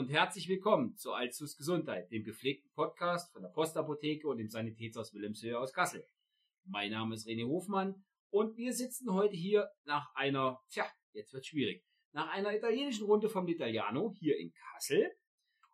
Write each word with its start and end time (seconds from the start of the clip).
und 0.00 0.08
herzlich 0.08 0.48
willkommen 0.48 0.96
zu 0.96 1.12
Alzus 1.12 1.58
Gesundheit, 1.58 2.10
dem 2.10 2.24
gepflegten 2.24 2.70
Podcast 2.72 3.30
von 3.34 3.42
der 3.42 3.50
Postapotheke 3.50 4.26
und 4.26 4.38
dem 4.38 4.48
Sanitätshaus 4.48 5.12
Wilhelmshöhe 5.12 5.58
aus 5.58 5.74
Kassel. 5.74 6.08
Mein 6.64 6.92
Name 6.92 7.14
ist 7.14 7.28
René 7.28 7.46
Hofmann 7.46 8.02
und 8.30 8.56
wir 8.56 8.72
sitzen 8.72 9.12
heute 9.12 9.36
hier 9.36 9.70
nach 9.84 10.08
einer, 10.14 10.58
tja, 10.70 10.86
jetzt 11.12 11.34
wird 11.34 11.44
schwierig, 11.44 11.84
nach 12.12 12.30
einer 12.30 12.56
italienischen 12.56 13.04
Runde 13.04 13.28
vom 13.28 13.44
L'Italiano 13.44 14.14
hier 14.18 14.38
in 14.38 14.54
Kassel. 14.72 15.06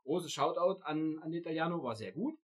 Großes 0.02 0.32
Shoutout 0.32 0.82
an, 0.82 1.20
an 1.20 1.30
L'Italiano, 1.30 1.84
war 1.84 1.94
sehr 1.94 2.10
gut. 2.10 2.36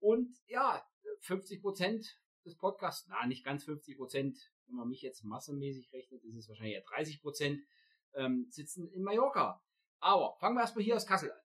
Und 0.00 0.36
ja, 0.48 0.84
50 1.20 1.62
Prozent 1.62 2.20
des 2.44 2.58
Podcasts, 2.58 3.06
na, 3.08 3.26
nicht 3.26 3.42
ganz 3.42 3.64
50 3.64 3.96
Prozent, 3.96 4.38
wenn 4.66 4.76
man 4.76 4.88
mich 4.90 5.00
jetzt 5.00 5.24
massenmäßig 5.24 5.94
rechnet, 5.94 6.22
ist 6.24 6.36
es 6.36 6.48
wahrscheinlich 6.50 6.74
eher 6.74 6.84
30 6.94 7.22
Prozent, 7.22 7.62
ähm, 8.16 8.48
sitzen 8.50 8.86
in 8.90 9.02
Mallorca. 9.02 9.62
Aber 10.04 10.34
fangen 10.40 10.56
wir 10.56 10.62
erstmal 10.62 10.84
hier 10.84 10.96
aus 10.96 11.06
Kassel 11.06 11.30
an. 11.30 11.38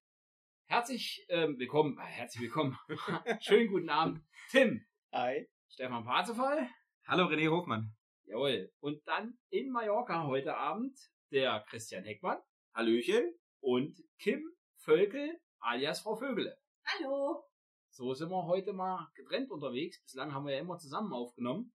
Herzlich 0.65 1.23
ähm, 1.29 1.59
willkommen, 1.59 1.95
äh, 1.99 2.05
herzlich 2.05 2.41
willkommen. 2.41 2.75
Schönen 3.39 3.67
guten 3.67 3.87
Abend, 3.87 4.25
Tim. 4.49 4.83
Hi. 5.11 5.47
Stefan 5.69 6.03
Parzefall. 6.03 6.67
Hallo 7.05 7.25
René 7.25 7.51
Hofmann. 7.51 7.95
Jawohl. 8.23 8.73
Und 8.79 9.07
dann 9.07 9.37
in 9.49 9.69
Mallorca 9.69 10.25
heute 10.25 10.57
Abend 10.57 10.97
der 11.31 11.63
Christian 11.69 12.03
Heckmann. 12.03 12.39
Hallöchen. 12.73 13.31
Und 13.59 13.95
Kim 14.17 14.43
Völkel 14.77 15.39
alias 15.59 16.01
Frau 16.01 16.15
Vögele. 16.15 16.57
Hallo. 16.83 17.43
So 17.91 18.15
sind 18.15 18.31
wir 18.31 18.47
heute 18.47 18.73
mal 18.73 19.07
getrennt 19.13 19.51
unterwegs. 19.51 20.01
Bislang 20.01 20.33
haben 20.33 20.47
wir 20.47 20.55
ja 20.55 20.61
immer 20.61 20.79
zusammen 20.79 21.13
aufgenommen. 21.13 21.73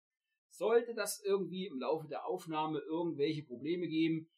Sollte 0.50 0.94
das 0.94 1.22
irgendwie 1.24 1.68
im 1.68 1.78
Laufe 1.78 2.08
der 2.08 2.26
Aufnahme 2.26 2.80
irgendwelche 2.80 3.44
Probleme 3.44 3.86
geben, 3.86 4.28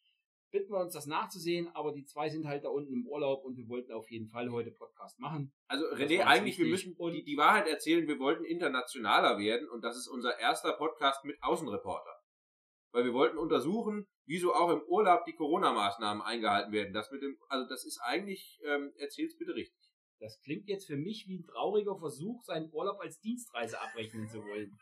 bitten 0.55 0.71
wir 0.71 0.79
uns 0.79 0.93
das 0.93 1.05
nachzusehen, 1.05 1.67
aber 1.75 1.91
die 1.91 2.05
zwei 2.05 2.29
sind 2.29 2.47
halt 2.47 2.63
da 2.63 2.69
unten 2.69 2.93
im 2.93 3.05
Urlaub 3.05 3.43
und 3.43 3.57
wir 3.57 3.67
wollten 3.67 3.91
auf 3.91 4.09
jeden 4.09 4.29
Fall 4.29 4.49
heute 4.51 4.71
Podcast 4.71 5.19
machen. 5.19 5.53
Also 5.67 5.85
René, 5.87 6.21
eigentlich, 6.21 6.57
wir 6.57 6.67
müssen 6.67 6.95
die, 7.11 7.25
die 7.25 7.35
Wahrheit 7.35 7.67
erzählen, 7.67 8.07
wir 8.07 8.19
wollten 8.19 8.45
internationaler 8.45 9.37
werden 9.37 9.67
und 9.67 9.81
das 9.81 9.97
ist 9.97 10.07
unser 10.07 10.39
erster 10.39 10.71
Podcast 10.71 11.25
mit 11.25 11.35
Außenreporter. 11.43 12.15
Weil 12.93 13.03
wir 13.03 13.13
wollten 13.13 13.37
untersuchen, 13.37 14.07
wieso 14.25 14.53
auch 14.53 14.71
im 14.71 14.81
Urlaub 14.87 15.25
die 15.25 15.35
Corona-Maßnahmen 15.35 16.23
eingehalten 16.23 16.71
werden. 16.71 16.93
Das 16.93 17.11
mit 17.11 17.21
dem, 17.21 17.37
also 17.49 17.67
das 17.67 17.83
ist 17.83 17.99
eigentlich, 17.99 18.61
ähm, 18.63 18.93
erzähl's 18.95 19.37
bitte 19.37 19.55
richtig. 19.55 19.91
Das 20.19 20.39
klingt 20.39 20.69
jetzt 20.69 20.87
für 20.87 20.95
mich 20.95 21.25
wie 21.27 21.39
ein 21.39 21.45
trauriger 21.47 21.97
Versuch, 21.97 22.41
seinen 22.45 22.71
Urlaub 22.71 23.01
als 23.01 23.19
Dienstreise 23.19 23.81
abrechnen 23.81 24.29
zu 24.29 24.37
wollen. 24.37 24.79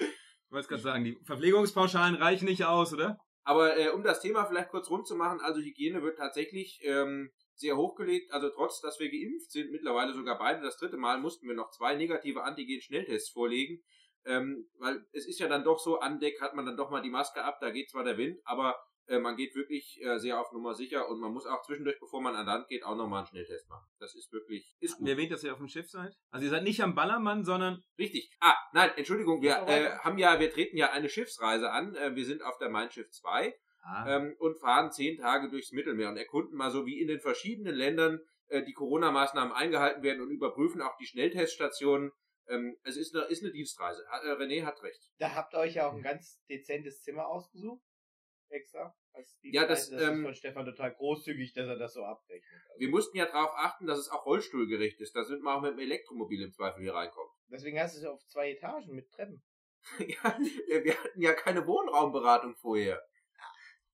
Ich 0.00 0.50
wollte 0.50 0.68
gerade 0.68 0.82
sagen, 0.82 1.04
die 1.04 1.16
Verpflegungspauschalen 1.22 2.16
reichen 2.16 2.46
nicht 2.46 2.64
aus, 2.64 2.92
oder? 2.92 3.20
Aber 3.44 3.76
äh, 3.76 3.88
um 3.88 4.02
das 4.02 4.20
Thema 4.20 4.44
vielleicht 4.44 4.70
kurz 4.70 4.88
rund 4.90 5.06
zu 5.06 5.16
machen, 5.16 5.40
also 5.40 5.60
Hygiene 5.60 6.02
wird 6.02 6.18
tatsächlich 6.18 6.80
ähm, 6.84 7.30
sehr 7.54 7.76
hochgelegt. 7.76 8.32
Also 8.32 8.50
trotz, 8.50 8.80
dass 8.80 9.00
wir 9.00 9.10
geimpft 9.10 9.50
sind, 9.50 9.70
mittlerweile 9.70 10.12
sogar 10.12 10.38
beide 10.38 10.62
das 10.62 10.76
dritte 10.76 10.96
Mal, 10.96 11.18
mussten 11.18 11.48
wir 11.48 11.54
noch 11.54 11.70
zwei 11.70 11.94
negative 11.94 12.44
Antigen-Schnelltests 12.44 13.30
vorlegen. 13.30 13.82
Ähm, 14.24 14.68
weil 14.78 15.04
es 15.12 15.26
ist 15.26 15.40
ja 15.40 15.48
dann 15.48 15.64
doch 15.64 15.80
so, 15.80 15.98
an 15.98 16.20
Deck 16.20 16.40
hat 16.40 16.54
man 16.54 16.64
dann 16.64 16.76
doch 16.76 16.90
mal 16.90 17.02
die 17.02 17.10
Maske 17.10 17.42
ab, 17.42 17.58
da 17.60 17.70
geht 17.70 17.90
zwar 17.90 18.04
der 18.04 18.18
Wind, 18.18 18.38
aber 18.44 18.76
äh, 19.06 19.18
man 19.18 19.36
geht 19.36 19.54
wirklich 19.54 20.00
äh, 20.02 20.18
sehr 20.18 20.40
auf 20.40 20.52
Nummer 20.52 20.74
sicher 20.74 21.08
und 21.08 21.20
man 21.20 21.32
muss 21.32 21.46
auch 21.46 21.62
zwischendurch, 21.62 21.98
bevor 21.98 22.22
man 22.22 22.34
an 22.34 22.46
Land 22.46 22.68
geht, 22.68 22.84
auch 22.84 22.96
nochmal 22.96 23.20
einen 23.20 23.26
Schnelltest 23.26 23.68
machen. 23.68 23.86
Das 23.98 24.14
ist 24.14 24.32
wirklich, 24.32 24.74
ist 24.80 24.96
gut. 24.96 25.06
Ihr 25.06 25.14
erwähnt, 25.14 25.32
dass 25.32 25.44
ihr 25.44 25.52
auf 25.52 25.58
dem 25.58 25.68
Schiff 25.68 25.90
seid. 25.90 26.14
Also 26.30 26.44
ihr 26.44 26.50
seid 26.50 26.62
nicht 26.62 26.82
am 26.82 26.94
Ballermann, 26.94 27.44
sondern 27.44 27.82
Richtig. 27.98 28.30
Ah, 28.40 28.56
nein, 28.72 28.90
Entschuldigung, 28.96 29.42
wir 29.42 29.66
äh, 29.66 29.98
haben 29.98 30.18
ja, 30.18 30.38
wir 30.40 30.50
treten 30.50 30.76
ja 30.76 30.92
eine 30.92 31.08
Schiffsreise 31.08 31.70
an. 31.70 31.94
Äh, 31.94 32.14
wir 32.14 32.24
sind 32.24 32.42
auf 32.42 32.58
der 32.58 32.70
Mein 32.70 32.90
Schiff 32.90 33.10
2 33.10 33.54
ah, 33.82 34.16
ähm, 34.16 34.36
und 34.38 34.58
fahren 34.60 34.92
zehn 34.92 35.18
Tage 35.18 35.50
durchs 35.50 35.72
Mittelmeer 35.72 36.08
und 36.08 36.16
erkunden 36.16 36.56
mal 36.56 36.70
so, 36.70 36.86
wie 36.86 37.00
in 37.00 37.08
den 37.08 37.20
verschiedenen 37.20 37.74
Ländern 37.74 38.20
äh, 38.48 38.62
die 38.62 38.72
Corona-Maßnahmen 38.72 39.52
eingehalten 39.52 40.02
werden 40.02 40.22
und 40.22 40.30
überprüfen 40.30 40.82
auch 40.82 40.96
die 40.96 41.06
Schnellteststationen. 41.06 42.12
Ähm, 42.48 42.76
es 42.82 42.96
ist 42.96 43.14
eine, 43.14 43.24
ist 43.26 43.42
eine 43.42 43.52
Dienstreise. 43.52 44.04
Äh, 44.24 44.32
René 44.32 44.64
hat 44.64 44.82
recht. 44.82 45.10
Da 45.18 45.34
habt 45.34 45.54
ihr 45.54 45.58
euch 45.58 45.74
ja 45.74 45.88
auch 45.88 45.94
ein 45.94 46.02
ganz 46.02 46.40
dezentes 46.48 47.02
Zimmer 47.02 47.26
ausgesucht. 47.26 47.82
Extra. 48.52 48.94
Als 49.12 49.38
Ja, 49.42 49.66
das, 49.66 49.90
das 49.90 50.02
ähm, 50.02 50.18
ist 50.18 50.22
von 50.24 50.34
Stefan 50.34 50.64
total 50.64 50.94
großzügig, 50.94 51.52
dass 51.54 51.66
er 51.68 51.76
das 51.76 51.94
so 51.94 52.04
abrechnet. 52.04 52.60
Also 52.68 52.80
Wir 52.80 52.88
mussten 52.90 53.16
ja 53.16 53.26
darauf 53.26 53.50
achten, 53.56 53.86
dass 53.86 53.98
es 53.98 54.08
auch 54.10 54.24
rollstuhlgerecht 54.26 55.00
ist. 55.00 55.14
Da 55.16 55.24
sind 55.24 55.42
wir 55.42 55.54
auch 55.54 55.60
mit 55.60 55.72
dem 55.72 55.78
Elektromobil 55.80 56.42
im 56.42 56.52
Zweifel 56.52 56.82
hier 56.82 56.94
reinkommen. 56.94 57.32
deswegen 57.48 57.78
hast 57.80 57.94
du 57.94 57.98
es 57.98 58.04
ja 58.04 58.10
auf 58.10 58.24
zwei 58.26 58.50
Etagen 58.52 58.94
mit 58.94 59.10
Treppen. 59.10 59.42
ja, 59.98 60.38
wir 60.84 60.94
hatten 60.96 61.20
ja 61.20 61.32
keine 61.34 61.66
Wohnraumberatung 61.66 62.54
vorher. 62.56 63.02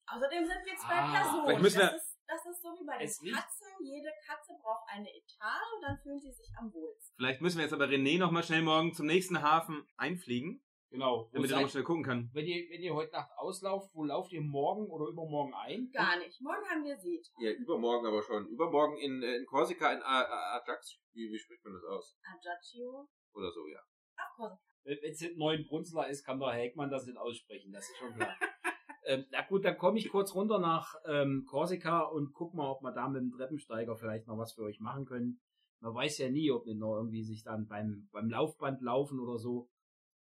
Außerdem 0.07 0.45
sind 0.47 0.65
wir 0.65 0.77
zwei 0.77 0.95
Ah, 0.95 1.13
Personen. 1.23 1.63
müssen 1.63 1.81
das, 1.81 1.95
ist, 1.95 2.19
das 2.27 2.47
ist 2.47 2.63
so 2.63 2.69
wie 2.79 2.87
bei 2.87 2.99
den 2.99 3.07
Katzen. 3.09 3.67
Jede 3.81 4.09
Katze 4.27 4.53
braucht 4.63 4.89
eine 4.89 5.09
Etage 5.09 5.73
und 5.77 5.83
dann 5.83 5.99
fühlen 6.03 6.19
sie 6.21 6.33
sich 6.33 6.49
am 6.59 6.73
wohlsten. 6.73 7.15
vielleicht 7.17 7.41
müssen 7.43 7.59
wir 7.59 7.65
jetzt 7.65 7.75
aber 7.75 7.87
René 7.87 8.19
noch 8.19 8.31
mal 8.31 8.43
schnell 8.43 8.63
morgen 8.63 8.95
zum 8.95 9.07
nächsten 9.07 9.43
Hafen 9.43 9.87
einfliegen, 9.97 10.63
Genau. 10.99 11.31
Damit 11.33 11.51
er 11.51 11.55
noch 11.55 11.63
mal 11.63 11.67
seid, 11.67 11.71
schnell 11.71 11.85
gucken 11.85 12.03
kann. 12.03 12.31
wenn, 12.33 12.45
ihr, 12.45 12.69
wenn 12.71 12.83
ihr 12.83 12.93
heute 12.93 13.13
Nacht 13.13 13.31
auslauft, 13.37 13.95
wo 13.95 14.03
lauft 14.03 14.33
ihr 14.33 14.41
morgen 14.41 14.91
oder 14.91 15.07
übermorgen 15.07 15.55
ein? 15.55 15.89
Gar 15.93 16.19
nicht. 16.19 16.41
Morgen 16.41 16.69
haben 16.69 16.85
wir 16.85 16.97
Seetag. 16.97 17.33
Ja, 17.39 17.53
übermorgen 17.53 18.05
aber 18.05 18.21
schon. 18.21 18.49
Übermorgen 18.49 18.99
in, 18.99 19.23
äh, 19.23 19.37
in 19.37 19.47
Korsika 19.47 19.93
in 19.93 20.03
Ajax. 20.03 20.99
Wie, 21.13 21.31
wie 21.31 21.39
spricht 21.39 21.65
man 21.65 21.75
das 21.75 21.85
aus? 21.85 22.19
Ajaccio. 22.25 23.09
Oder 23.33 23.53
so, 23.53 23.69
ja. 23.69 23.79
Ach, 24.17 24.37
Korsika. 24.37 24.61
Wenn 24.83 24.99
es 25.13 25.23
ein 25.23 25.37
neuen 25.37 25.65
Brunzler 25.67 26.09
ist, 26.09 26.25
kann 26.25 26.41
der 26.41 26.51
Heckmann 26.51 26.91
das 26.91 27.07
nicht 27.07 27.19
aussprechen, 27.19 27.71
das 27.71 27.89
ist 27.89 27.97
schon 27.99 28.15
klar. 28.15 28.35
ähm, 29.05 29.25
na 29.31 29.43
gut, 29.43 29.65
dann 29.65 29.79
komme 29.79 29.99
ich 29.99 30.09
kurz 30.09 30.35
runter 30.35 30.59
nach 30.59 30.97
ähm, 31.07 31.45
Korsika 31.49 32.01
und 32.01 32.33
guck 32.33 32.55
mal, 32.55 32.71
ob 32.71 32.83
wir 32.83 32.93
da 32.93 33.09
mit 33.09 33.23
dem 33.23 33.31
Treppensteiger 33.31 33.97
vielleicht 33.97 34.27
noch 34.27 34.39
was 34.39 34.55
für 34.55 34.63
euch 34.63 34.81
machen 34.81 35.05
können. 35.05 35.41
Man 35.81 35.95
weiß 35.95 36.19
ja 36.19 36.29
nie, 36.29 36.51
ob 36.51 36.67
nicht 36.67 36.79
noch 36.79 36.97
irgendwie 36.97 37.23
sich 37.23 37.45
dann 37.45 37.69
beim, 37.69 38.09
beim 38.11 38.29
Laufband 38.29 38.81
laufen 38.81 39.21
oder 39.21 39.39
so 39.39 39.69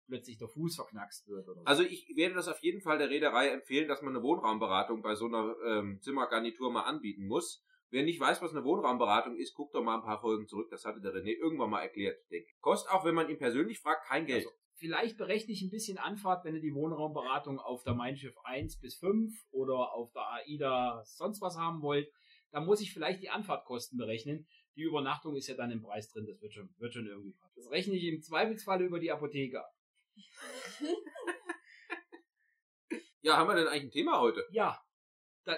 plötzlich 0.07 0.39
der 0.39 0.49
Fuß 0.49 0.77
verknackst 0.77 1.29
wird 1.29 1.49
oder 1.49 1.61
so. 1.61 1.67
Also 1.67 1.83
ich 1.83 2.13
werde 2.17 2.35
das 2.35 2.49
auf 2.49 2.61
jeden 2.61 2.81
Fall 2.81 2.99
der 2.99 3.11
Reederei 3.11 3.49
empfehlen, 3.49 3.89
dass 3.89 4.03
man 4.03 4.15
eine 4.15 4.23
Wohnraumberatung 4.23 5.03
bei 5.03 5.15
so 5.15 5.27
einer 5.27 5.55
ähm, 5.67 6.01
Zimmergarnitur 6.01 6.71
mal 6.71 6.83
anbieten 6.83 7.27
muss. 7.27 7.65
Wer 7.91 8.03
nicht 8.03 8.19
weiß, 8.19 8.43
was 8.43 8.53
eine 8.53 8.65
Wohnraumberatung 8.65 9.37
ist, 9.37 9.55
guckt 9.55 9.75
doch 9.75 9.83
mal 9.83 9.97
ein 9.97 10.03
paar 10.03 10.21
Folgen 10.21 10.49
zurück. 10.49 10.69
Das 10.71 10.85
hatte 10.85 11.01
der 11.01 11.13
René 11.13 11.37
irgendwann 11.37 11.71
mal 11.71 11.83
erklärt, 11.83 12.19
denke 12.31 12.49
ich. 12.49 12.61
Kostet 12.61 12.93
auch, 12.93 13.05
wenn 13.05 13.15
man 13.15 13.29
ihn 13.31 13.39
persönlich 13.39 13.79
fragt, 13.79 14.07
kein 14.07 14.27
Geld. 14.27 14.45
Also, 14.45 14.51
vielleicht 14.75 15.17
berechne 15.17 15.53
ich 15.53 15.63
ein 15.63 15.71
bisschen 15.71 15.99
Anfahrt, 15.99 16.45
wenn 16.45 16.55
ihr 16.55 16.61
die 16.61 16.75
Wohnraumberatung 16.75 17.61
auf 17.61 17.85
der 17.85 17.95
Mein 17.95 18.17
Schiff 18.17 18.37
1 18.43 18.81
bis 18.81 18.97
5 18.97 19.33
oder 19.53 19.93
auf 19.93 20.13
der 20.13 20.29
AIDA 20.29 21.03
sonst 21.05 21.41
was 21.41 21.57
haben 21.57 21.81
wollt. 21.81 22.09
Da 22.51 22.61
muss 22.61 22.81
ich 22.81 22.93
vielleicht 22.93 23.23
die 23.23 23.31
Anfahrtkosten 23.31 23.99
berechnen. 23.99 24.47
Die 24.77 24.83
Übernachtung 24.83 25.37
ist 25.37 25.47
ja 25.47 25.55
dann 25.55 25.71
im 25.71 25.83
Preis 25.83 26.09
drin. 26.09 26.27
Das 26.27 26.41
wird 26.41 26.53
schon, 26.53 26.69
wird 26.79 26.93
schon 26.93 27.07
irgendwie. 27.07 27.35
Das 27.55 27.71
rechne 27.71 27.95
ich 27.95 28.05
im 28.05 28.21
Zweifelsfall 28.21 28.83
über 28.83 28.99
die 28.99 29.11
Apotheke 29.11 29.61
ab. 29.61 29.76
Ja, 33.21 33.37
haben 33.39 33.49
wir 33.49 33.57
denn 33.57 33.67
eigentlich 33.69 33.85
ein 33.85 33.91
Thema 33.91 34.21
heute? 34.21 34.45
Ja, 34.51 34.81
da, 35.45 35.57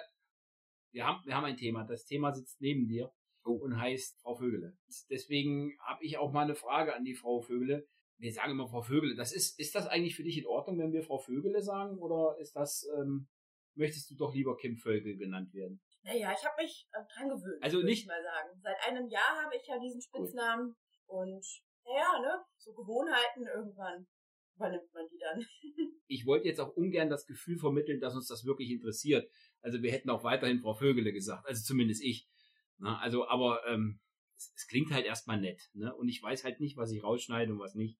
wir, 0.92 1.06
haben, 1.06 1.24
wir 1.26 1.34
haben 1.36 1.44
ein 1.44 1.56
Thema. 1.56 1.84
Das 1.84 2.04
Thema 2.04 2.32
sitzt 2.32 2.60
neben 2.60 2.86
dir 2.88 3.12
Oh. 3.44 3.52
und 3.62 3.80
heißt 3.80 4.20
Frau 4.20 4.34
Vögele. 4.34 4.76
Deswegen 5.10 5.78
habe 5.80 6.04
ich 6.04 6.18
auch 6.18 6.32
mal 6.32 6.42
eine 6.42 6.54
Frage 6.54 6.94
an 6.94 7.04
die 7.04 7.14
Frau 7.14 7.40
Vögele. 7.40 7.86
Wir 8.18 8.32
sagen 8.32 8.52
immer 8.52 8.68
Frau 8.68 8.82
Vögele. 8.82 9.14
Das 9.16 9.32
ist, 9.32 9.58
ist 9.58 9.74
das 9.74 9.86
eigentlich 9.86 10.16
für 10.16 10.22
dich 10.22 10.36
in 10.38 10.46
Ordnung, 10.46 10.78
wenn 10.78 10.92
wir 10.92 11.02
Frau 11.02 11.18
Vögele 11.18 11.62
sagen? 11.62 11.98
Oder 11.98 12.36
ist 12.40 12.54
das, 12.56 12.86
ähm, 12.98 13.28
möchtest 13.74 14.10
du 14.10 14.16
doch 14.16 14.34
lieber 14.34 14.56
Kim 14.56 14.76
Völkel 14.76 15.16
genannt 15.16 15.54
werden? 15.54 15.80
Naja, 16.02 16.32
ich 16.36 16.44
habe 16.44 16.62
mich 16.62 16.88
äh, 16.92 16.98
dran 17.14 17.28
gewöhnt. 17.28 17.62
Also 17.62 17.80
nicht- 17.82 18.02
Ich 18.02 18.06
mal 18.06 18.22
sagen. 18.22 18.60
Seit 18.60 18.76
einem 18.86 19.08
Jahr 19.08 19.42
habe 19.44 19.56
ich 19.56 19.66
ja 19.66 19.78
diesen 19.78 20.00
Spitznamen. 20.02 20.76
Und 21.06 21.44
naja, 21.84 22.18
ne? 22.20 22.44
So 22.58 22.74
Gewohnheiten 22.74 23.46
irgendwann 23.46 24.06
übernimmt 24.58 24.92
man 24.92 25.08
die 25.10 25.18
dann. 25.18 25.46
Ich 26.10 26.24
wollte 26.24 26.48
jetzt 26.48 26.58
auch 26.58 26.74
ungern 26.74 27.10
das 27.10 27.26
Gefühl 27.26 27.58
vermitteln, 27.58 28.00
dass 28.00 28.14
uns 28.14 28.28
das 28.28 28.46
wirklich 28.46 28.70
interessiert. 28.70 29.30
Also 29.60 29.82
wir 29.82 29.92
hätten 29.92 30.08
auch 30.08 30.24
weiterhin 30.24 30.58
Frau 30.58 30.72
Vögele 30.72 31.12
gesagt. 31.12 31.46
Also 31.46 31.62
zumindest 31.62 32.02
ich. 32.02 32.26
Na, 32.78 32.98
also, 32.98 33.28
aber 33.28 33.60
ähm, 33.66 34.00
es, 34.34 34.50
es 34.56 34.66
klingt 34.68 34.90
halt 34.90 35.04
erstmal 35.04 35.38
nett. 35.38 35.60
Ne? 35.74 35.94
Und 35.94 36.08
ich 36.08 36.22
weiß 36.22 36.44
halt 36.44 36.60
nicht, 36.60 36.78
was 36.78 36.92
ich 36.92 37.02
rausschneide 37.02 37.52
und 37.52 37.58
was 37.58 37.74
nicht. 37.74 37.98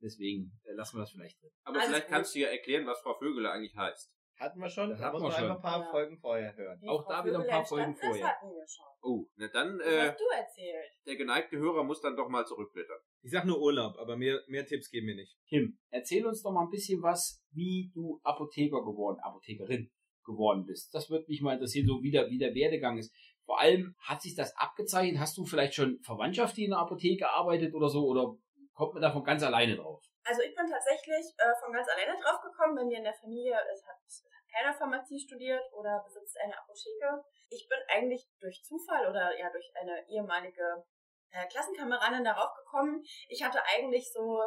Deswegen 0.00 0.52
äh, 0.66 0.72
lassen 0.74 0.96
wir 0.96 1.00
das 1.00 1.10
vielleicht 1.10 1.42
drin. 1.42 1.50
Aber 1.64 1.78
Alles 1.78 1.88
vielleicht 1.88 2.06
gut. 2.06 2.14
kannst 2.14 2.34
du 2.36 2.38
ja 2.38 2.46
erklären, 2.48 2.86
was 2.86 3.00
Frau 3.00 3.18
Vögele 3.18 3.50
eigentlich 3.50 3.74
heißt. 3.74 4.08
Hatten 4.38 4.60
wir 4.60 4.68
schon, 4.68 4.90
Das 4.90 5.00
da 5.00 5.12
muss 5.12 5.22
man 5.22 5.32
schon. 5.32 5.50
ein 5.50 5.60
paar 5.60 5.80
Ja. 5.80 5.90
Folgen 5.90 6.16
vorher 6.18 6.56
hören. 6.56 6.78
Die 6.80 6.88
Auch 6.88 7.02
Frau 7.04 7.10
da 7.12 7.24
wieder 7.24 7.40
ein 7.40 7.46
paar 7.46 7.64
Folgen 7.64 7.96
vorher. 7.96 8.20
Das 8.22 8.30
hatten 8.30 8.46
wir 8.50 8.66
schon. 8.68 8.86
Oh, 9.02 9.26
na 9.36 9.48
dann, 9.48 9.78
Das 9.78 9.86
äh, 9.86 10.08
hast 10.10 10.20
du 10.20 10.24
erzählt. 10.36 10.84
der 11.06 11.16
geneigte 11.16 11.56
Hörer 11.58 11.82
muss 11.84 12.00
dann 12.00 12.16
doch 12.16 12.28
mal 12.28 12.46
zurückblättern. 12.46 12.98
Ich 13.22 13.32
sag 13.32 13.44
nur 13.46 13.60
Urlaub, 13.60 13.96
aber 13.98 14.16
mehr, 14.16 14.40
mehr 14.46 14.64
Tipps 14.66 14.90
geben 14.90 15.08
wir 15.08 15.16
nicht. 15.16 15.36
Kim, 15.48 15.78
erzähl 15.90 16.24
uns 16.26 16.42
doch 16.42 16.52
mal 16.52 16.62
ein 16.64 16.70
bisschen 16.70 17.02
was, 17.02 17.42
wie 17.52 17.90
du 17.94 18.20
Apotheker 18.22 18.84
geworden, 18.84 19.18
Apothekerin 19.22 19.90
geworden 20.24 20.64
bist. 20.66 20.94
Das 20.94 21.10
würde 21.10 21.24
mich 21.28 21.40
mal 21.40 21.54
interessieren, 21.54 21.86
so 21.86 22.02
wie 22.02 22.10
der, 22.10 22.28
wie 22.30 22.38
der 22.38 22.54
Werdegang 22.54 22.98
ist. 22.98 23.12
Vor 23.44 23.58
allem, 23.60 23.94
hat 24.06 24.20
sich 24.20 24.34
das 24.36 24.54
abgezeichnet? 24.56 25.18
Hast 25.20 25.36
du 25.38 25.44
vielleicht 25.44 25.74
schon 25.74 25.98
Verwandtschaft, 26.02 26.56
die 26.56 26.64
in 26.64 26.70
der 26.70 26.80
Apotheke 26.80 27.30
arbeitet 27.30 27.74
oder 27.74 27.88
so? 27.88 28.04
Oder 28.06 28.34
kommt 28.74 28.92
man 28.92 29.02
da 29.02 29.10
von 29.10 29.24
ganz 29.24 29.42
alleine 29.42 29.74
drauf? 29.76 30.02
Also 30.24 30.42
ich 30.42 30.54
bin 30.54 30.68
tatsächlich 30.68 31.24
äh, 31.38 31.54
von 31.60 31.72
ganz 31.72 31.88
alleine 31.88 32.18
drauf 32.20 32.40
gekommen, 32.42 32.76
bei 32.76 32.84
mir 32.84 32.98
in 32.98 33.04
der 33.04 33.14
Familie, 33.14 33.56
es 33.72 33.86
hat, 33.86 33.96
es 34.06 34.24
hat 34.24 34.38
keiner 34.52 34.74
Pharmazie 34.74 35.18
studiert 35.18 35.62
oder 35.72 36.02
besitzt 36.04 36.38
eine 36.42 36.56
Apotheke. 36.58 37.24
Ich 37.48 37.68
bin 37.68 37.78
eigentlich 37.88 38.28
durch 38.40 38.62
Zufall 38.64 39.08
oder 39.08 39.38
ja 39.38 39.50
durch 39.50 39.70
eine 39.74 40.06
ehemalige 40.08 40.84
äh, 41.30 41.46
Klassenkameradin 41.46 42.24
darauf 42.24 42.54
gekommen. 42.56 43.02
Ich 43.28 43.42
hatte 43.42 43.62
eigentlich 43.64 44.12
so 44.12 44.40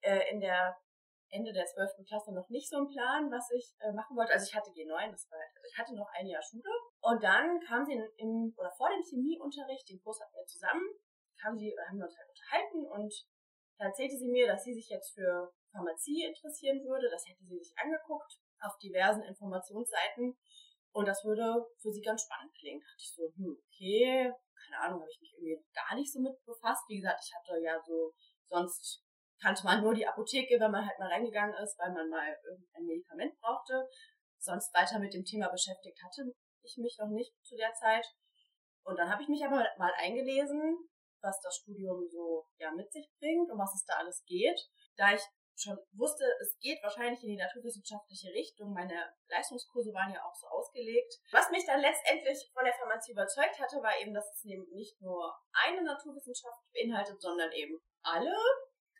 äh, 0.00 0.30
in 0.30 0.40
der 0.40 0.76
Ende 1.30 1.52
der 1.52 1.64
12. 1.64 2.06
Klasse 2.06 2.34
noch 2.34 2.48
nicht 2.48 2.68
so 2.68 2.76
einen 2.76 2.88
Plan, 2.88 3.30
was 3.30 3.50
ich 3.52 3.72
äh, 3.78 3.92
machen 3.92 4.16
wollte. 4.16 4.32
Also 4.32 4.46
ich 4.46 4.54
hatte 4.54 4.70
G9, 4.70 5.10
das 5.10 5.30
war, 5.30 5.38
also 5.38 5.66
ich 5.70 5.78
hatte 5.78 5.94
noch 5.94 6.10
ein 6.12 6.26
Jahr 6.26 6.42
Schule. 6.42 6.70
Und 7.00 7.22
dann 7.22 7.60
kam 7.60 7.84
sie 7.84 7.94
in 8.16 8.52
oder 8.56 8.70
vor 8.76 8.90
dem 8.90 9.02
Chemieunterricht, 9.02 9.88
den 9.88 10.02
Kurs 10.02 10.20
hatten 10.20 10.34
wir 10.34 10.46
zusammen, 10.46 10.82
kam 11.40 11.56
sie, 11.56 11.72
haben 11.88 11.98
wir 11.98 12.06
uns 12.06 12.18
halt 12.18 12.28
unterhalten 12.28 12.86
und 12.86 13.14
erzählte 13.86 14.16
sie 14.16 14.28
mir, 14.28 14.46
dass 14.46 14.64
sie 14.64 14.74
sich 14.74 14.88
jetzt 14.88 15.14
für 15.14 15.52
Pharmazie 15.72 16.24
interessieren 16.24 16.84
würde. 16.84 17.08
Das 17.10 17.24
hätte 17.26 17.44
sie 17.44 17.58
sich 17.58 17.72
angeguckt 17.76 18.38
auf 18.60 18.76
diversen 18.78 19.22
Informationsseiten 19.22 20.36
und 20.92 21.06
das 21.06 21.24
würde 21.24 21.66
für 21.80 21.92
sie 21.92 22.02
ganz 22.02 22.22
spannend 22.22 22.52
klingen. 22.54 22.80
Da 22.80 22.86
dachte 22.86 23.02
ich 23.02 23.14
so, 23.14 23.32
hm, 23.36 23.56
okay, 23.66 24.32
keine 24.66 24.82
Ahnung, 24.82 25.00
habe 25.00 25.10
ich 25.10 25.20
mich 25.20 25.32
irgendwie 25.34 25.64
gar 25.72 25.94
nicht 25.94 26.12
so 26.12 26.20
mit 26.20 26.34
befasst. 26.44 26.84
Wie 26.88 26.98
gesagt, 26.98 27.20
ich 27.24 27.32
hatte 27.34 27.60
ja 27.62 27.80
so, 27.80 28.12
sonst 28.48 29.02
kannte 29.40 29.64
man 29.64 29.82
nur 29.82 29.94
die 29.94 30.06
Apotheke, 30.06 30.60
wenn 30.60 30.70
man 30.70 30.86
halt 30.86 30.98
mal 30.98 31.08
reingegangen 31.08 31.54
ist, 31.62 31.78
weil 31.78 31.92
man 31.92 32.10
mal 32.10 32.36
irgendein 32.44 32.84
Medikament 32.84 33.38
brauchte. 33.40 33.88
Sonst 34.38 34.74
weiter 34.74 34.98
mit 34.98 35.14
dem 35.14 35.24
Thema 35.24 35.48
beschäftigt 35.48 35.98
hatte 36.02 36.32
ich 36.62 36.76
mich 36.76 36.96
noch 36.98 37.08
nicht 37.08 37.32
zu 37.42 37.56
der 37.56 37.72
Zeit. 37.74 38.06
Und 38.84 38.98
dann 38.98 39.10
habe 39.10 39.22
ich 39.22 39.28
mich 39.28 39.44
aber 39.44 39.64
mal 39.78 39.92
eingelesen, 39.98 40.88
was 41.22 41.40
das 41.40 41.56
Studium 41.56 42.08
so 42.08 42.46
ja 42.58 42.70
mit 42.72 42.92
sich 42.92 43.10
bringt 43.18 43.50
und 43.50 43.58
was 43.58 43.74
es 43.74 43.84
da 43.84 43.94
alles 43.94 44.24
geht. 44.26 44.58
Da 44.96 45.14
ich 45.14 45.22
schon 45.56 45.78
wusste, 45.92 46.24
es 46.40 46.58
geht 46.58 46.82
wahrscheinlich 46.82 47.22
in 47.22 47.30
die 47.30 47.36
naturwissenschaftliche 47.36 48.32
Richtung. 48.32 48.72
Meine 48.72 49.12
Leistungskurse 49.28 49.92
waren 49.92 50.12
ja 50.12 50.24
auch 50.24 50.34
so 50.34 50.46
ausgelegt. 50.48 51.20
Was 51.32 51.50
mich 51.50 51.64
dann 51.66 51.80
letztendlich 51.80 52.50
von 52.52 52.64
der 52.64 52.74
Pharmazie 52.74 53.12
überzeugt 53.12 53.58
hatte, 53.58 53.82
war 53.82 53.98
eben, 54.00 54.14
dass 54.14 54.32
es 54.32 54.44
eben 54.44 54.66
nicht 54.72 55.00
nur 55.00 55.34
eine 55.52 55.82
Naturwissenschaft 55.82 56.60
beinhaltet, 56.72 57.20
sondern 57.20 57.52
eben 57.52 57.78
alle, 58.02 58.34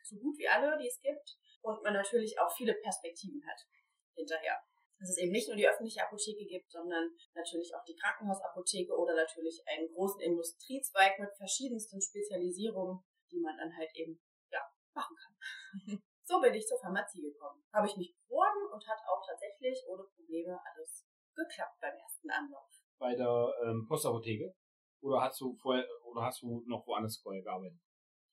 so 0.03 0.17
gut 0.17 0.37
wie 0.37 0.47
alle, 0.47 0.77
die 0.77 0.87
es 0.87 0.99
gibt. 1.01 1.37
Und 1.61 1.81
man 1.83 1.93
natürlich 1.93 2.39
auch 2.39 2.51
viele 2.55 2.73
Perspektiven 2.73 3.41
hat 3.45 3.59
hinterher. 4.15 4.61
Dass 5.01 5.09
es 5.09 5.17
eben 5.17 5.31
nicht 5.31 5.47
nur 5.49 5.57
die 5.57 5.67
öffentliche 5.67 6.05
Apotheke 6.05 6.45
gibt, 6.45 6.69
sondern 6.69 7.09
natürlich 7.33 7.73
auch 7.73 7.83
die 7.83 7.97
Krankenhausapotheke 7.97 8.93
oder 8.93 9.15
natürlich 9.15 9.57
einen 9.65 9.89
großen 9.89 10.21
Industriezweig 10.21 11.17
mit 11.17 11.33
verschiedensten 11.35 11.99
Spezialisierungen, 11.99 13.01
die 13.31 13.41
man 13.41 13.57
dann 13.57 13.75
halt 13.75 13.89
eben 13.95 14.21
ja, 14.51 14.61
machen 14.93 15.15
kann. 15.17 15.33
So 16.23 16.39
bin 16.39 16.53
ich 16.53 16.65
zur 16.65 16.79
Pharmazie 16.79 17.23
gekommen. 17.23 17.61
Habe 17.73 17.87
ich 17.87 17.97
mich 17.97 18.15
beworben 18.15 18.71
und 18.71 18.87
hat 18.87 18.99
auch 19.09 19.25
tatsächlich 19.27 19.83
ohne 19.89 20.03
Probleme 20.15 20.57
alles 20.63 21.03
geklappt 21.35 21.75
beim 21.81 21.97
ersten 21.97 22.29
Anlauf. 22.29 22.69
Bei 22.99 23.15
der 23.15 23.51
ähm, 23.65 23.85
Postapotheke? 23.85 24.53
Oder 25.01 25.21
hast 25.21 25.41
du 25.41 25.57
vorher, 25.57 25.85
oder 26.05 26.21
hast 26.21 26.41
du 26.43 26.63
noch 26.67 26.85
woanders 26.85 27.17
vorher 27.17 27.41
gearbeitet? 27.41 27.79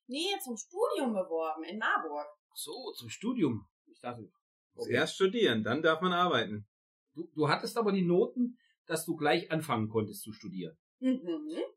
Nee, 0.07 0.39
zum 0.45 0.57
Studium 0.57 1.13
beworben 1.13 1.65
in 1.65 1.79
Marburg. 1.79 2.29
Ach 2.51 2.57
so, 2.57 2.93
zum 2.93 3.09
Studium. 3.09 3.67
Ich 3.87 4.01
dachte, 4.01 4.31
okay. 4.79 4.93
Erst 4.95 5.15
studieren, 5.17 5.63
dann 5.63 5.83
darf 5.83 6.01
man 6.01 6.13
arbeiten. 6.13 6.67
du, 7.15 7.29
du 7.35 7.49
hattest 7.49 7.77
aber 7.77 7.93
die 7.93 8.03
Noten, 8.07 8.57
dass 8.87 9.05
du 9.05 9.17
gleich 9.17 9.51
anfangen 9.51 9.89
konntest 9.89 10.23
zu 10.23 10.33
studieren. 10.33 10.77
Mhm. 11.01 11.21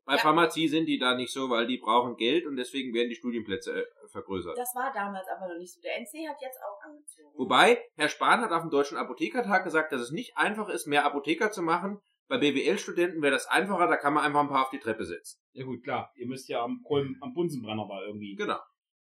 Bei 0.04 0.14
Ja. 0.14 0.18
Pharmazie 0.18 0.66
sind 0.66 0.86
die 0.86 0.98
da 0.98 1.14
nicht 1.14 1.32
so, 1.32 1.48
weil 1.48 1.66
die 1.66 1.78
brauchen 1.78 2.16
Geld 2.16 2.44
und 2.46 2.56
deswegen 2.56 2.92
werden 2.92 3.08
die 3.08 3.14
Studienplätze 3.14 3.82
äh, 3.82 3.84
vergrößert. 4.10 4.58
Das 4.58 4.74
war 4.74 4.92
damals 4.92 5.26
aber 5.28 5.46
noch 5.52 5.58
nicht 5.58 5.72
so. 5.72 5.80
Der 5.80 5.96
NC 6.00 6.28
hat 6.28 6.38
jetzt 6.40 6.58
auch 6.60 6.82
angezogen. 6.84 7.32
Wobei, 7.36 7.80
Herr 7.94 8.08
Spahn 8.08 8.40
hat 8.40 8.50
auf 8.50 8.62
dem 8.62 8.70
Deutschen 8.70 8.96
Apothekertag 8.98 9.62
gesagt, 9.62 9.92
dass 9.92 10.00
es 10.00 10.10
nicht 10.10 10.36
einfach 10.36 10.68
ist, 10.68 10.86
mehr 10.88 11.04
Apotheker 11.04 11.52
zu 11.52 11.62
machen. 11.62 11.98
Bei 12.28 12.38
BWL-Studenten 12.38 13.22
wäre 13.22 13.32
das 13.32 13.46
einfacher, 13.46 13.86
da 13.86 13.96
kann 13.96 14.14
man 14.14 14.24
einfach 14.24 14.40
ein 14.40 14.48
paar 14.48 14.64
auf 14.64 14.70
die 14.70 14.78
Treppe 14.80 15.04
setzen. 15.04 15.38
Ja 15.52 15.64
gut, 15.66 15.84
klar. 15.84 16.10
Ihr 16.16 16.26
müsst 16.26 16.48
ja 16.48 16.62
am, 16.62 16.82
am 17.20 17.34
Bunsenbrenner 17.34 17.86
mal 17.86 18.04
irgendwie 18.06 18.34
Genau. 18.34 18.58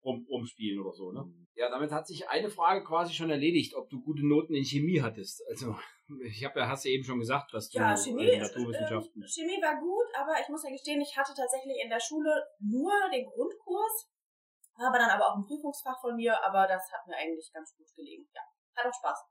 Rum, 0.04 0.26
rumspielen 0.30 0.80
oder 0.80 0.94
so, 0.94 1.12
ne? 1.12 1.26
Ja, 1.56 1.70
damit 1.70 1.92
hat 1.92 2.08
sich 2.08 2.30
eine 2.30 2.50
Frage 2.50 2.84
quasi 2.84 3.14
schon 3.14 3.30
erledigt, 3.30 3.74
ob 3.76 3.90
du 3.90 4.02
gute 4.02 4.26
Noten 4.26 4.54
in 4.54 4.64
Chemie 4.64 5.02
hattest. 5.02 5.44
Also, 5.50 5.76
ich 6.24 6.44
habe 6.46 6.60
ja, 6.60 6.68
hast 6.68 6.86
ja 6.86 6.92
eben 6.92 7.04
schon 7.04 7.20
gesagt, 7.20 7.54
dass 7.54 7.70
du 7.70 7.80
Ja, 7.80 7.96
Chemie, 7.96 8.26
äh, 8.26 8.38
ist, 8.38 8.54
Naturwissenschaften. 8.54 9.24
äh, 9.24 9.28
Chemie 9.28 9.62
war 9.62 9.80
gut, 9.80 10.08
aber 10.16 10.40
ich 10.42 10.50
muss 10.50 10.64
ja 10.64 10.70
gestehen, 10.72 11.02
ich 11.02 11.18
hatte 11.18 11.34
tatsächlich 11.36 11.78
in 11.84 11.90
der 11.90 12.00
Schule 12.00 12.32
nur 12.60 12.92
den 13.12 13.26
Grundkurs, 13.26 14.10
habe 14.78 14.98
dann 15.00 15.10
aber 15.10 15.32
auch 15.32 15.38
ein 15.38 15.46
Prüfungsfach 15.46 16.00
von 16.00 16.16
mir, 16.16 16.38
aber 16.46 16.68
das 16.68 16.92
hat 16.92 17.08
mir 17.08 17.18
eigentlich 17.18 17.52
ganz 17.52 17.76
gut 17.76 17.88
gelegen. 17.96 18.28
Ja, 18.34 18.42
hat 18.76 18.86
auch 18.86 18.94
Spaß. 18.94 19.26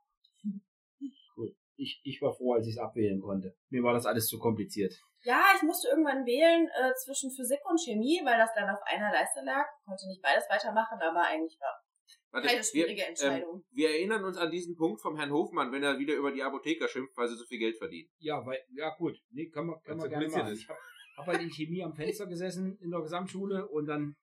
Ich, 1.76 2.00
ich 2.04 2.20
war 2.22 2.34
froh, 2.34 2.54
als 2.54 2.66
ich 2.66 2.74
es 2.74 2.80
abwählen 2.80 3.20
konnte. 3.20 3.54
Mir 3.70 3.82
war 3.82 3.92
das 3.92 4.06
alles 4.06 4.26
zu 4.26 4.38
kompliziert. 4.38 4.94
Ja, 5.22 5.42
ich 5.56 5.62
musste 5.62 5.88
irgendwann 5.88 6.24
wählen 6.24 6.68
äh, 6.68 6.92
zwischen 7.04 7.30
Physik 7.30 7.60
und 7.68 7.80
Chemie, 7.80 8.20
weil 8.24 8.38
das 8.38 8.54
dann 8.54 8.70
auf 8.70 8.80
einer 8.84 9.12
Leiste 9.12 9.40
lag. 9.44 9.66
Konnte 9.84 10.06
nicht 10.08 10.22
beides 10.22 10.44
weitermachen, 10.48 10.98
aber 11.00 11.22
eigentlich 11.26 11.58
war 11.60 11.82
Warte, 12.30 12.48
keine 12.48 12.60
wir, 12.60 12.64
schwierige 12.64 13.02
ähm, 13.02 13.08
Entscheidung. 13.08 13.64
wir 13.70 13.90
erinnern 13.90 14.24
uns 14.24 14.36
an 14.36 14.50
diesen 14.50 14.76
Punkt 14.76 15.00
vom 15.00 15.16
Herrn 15.16 15.32
Hofmann, 15.32 15.72
wenn 15.72 15.82
er 15.82 15.98
wieder 15.98 16.14
über 16.14 16.32
die 16.32 16.42
Apotheker 16.42 16.88
schimpft, 16.88 17.16
weil 17.16 17.28
sie 17.28 17.36
so 17.36 17.44
viel 17.46 17.58
Geld 17.58 17.76
verdienen. 17.78 18.08
Ja, 18.18 18.44
weil, 18.44 18.58
ja 18.74 18.94
gut, 18.96 19.18
nee, 19.30 19.48
kann 19.48 19.66
man, 19.66 19.80
kann 19.82 19.96
man 19.96 20.08
gerne 20.08 20.28
machen. 20.28 20.52
ist. 20.52 20.60
Ich 20.60 20.68
habe 20.68 20.78
hab 21.16 21.26
halt 21.26 21.42
in 21.42 21.50
Chemie 21.50 21.82
am 21.82 21.94
Fenster 21.94 22.26
gesessen 22.26 22.78
in 22.80 22.90
der 22.90 23.00
Gesamtschule 23.00 23.66
und 23.68 23.86
dann 23.86 24.16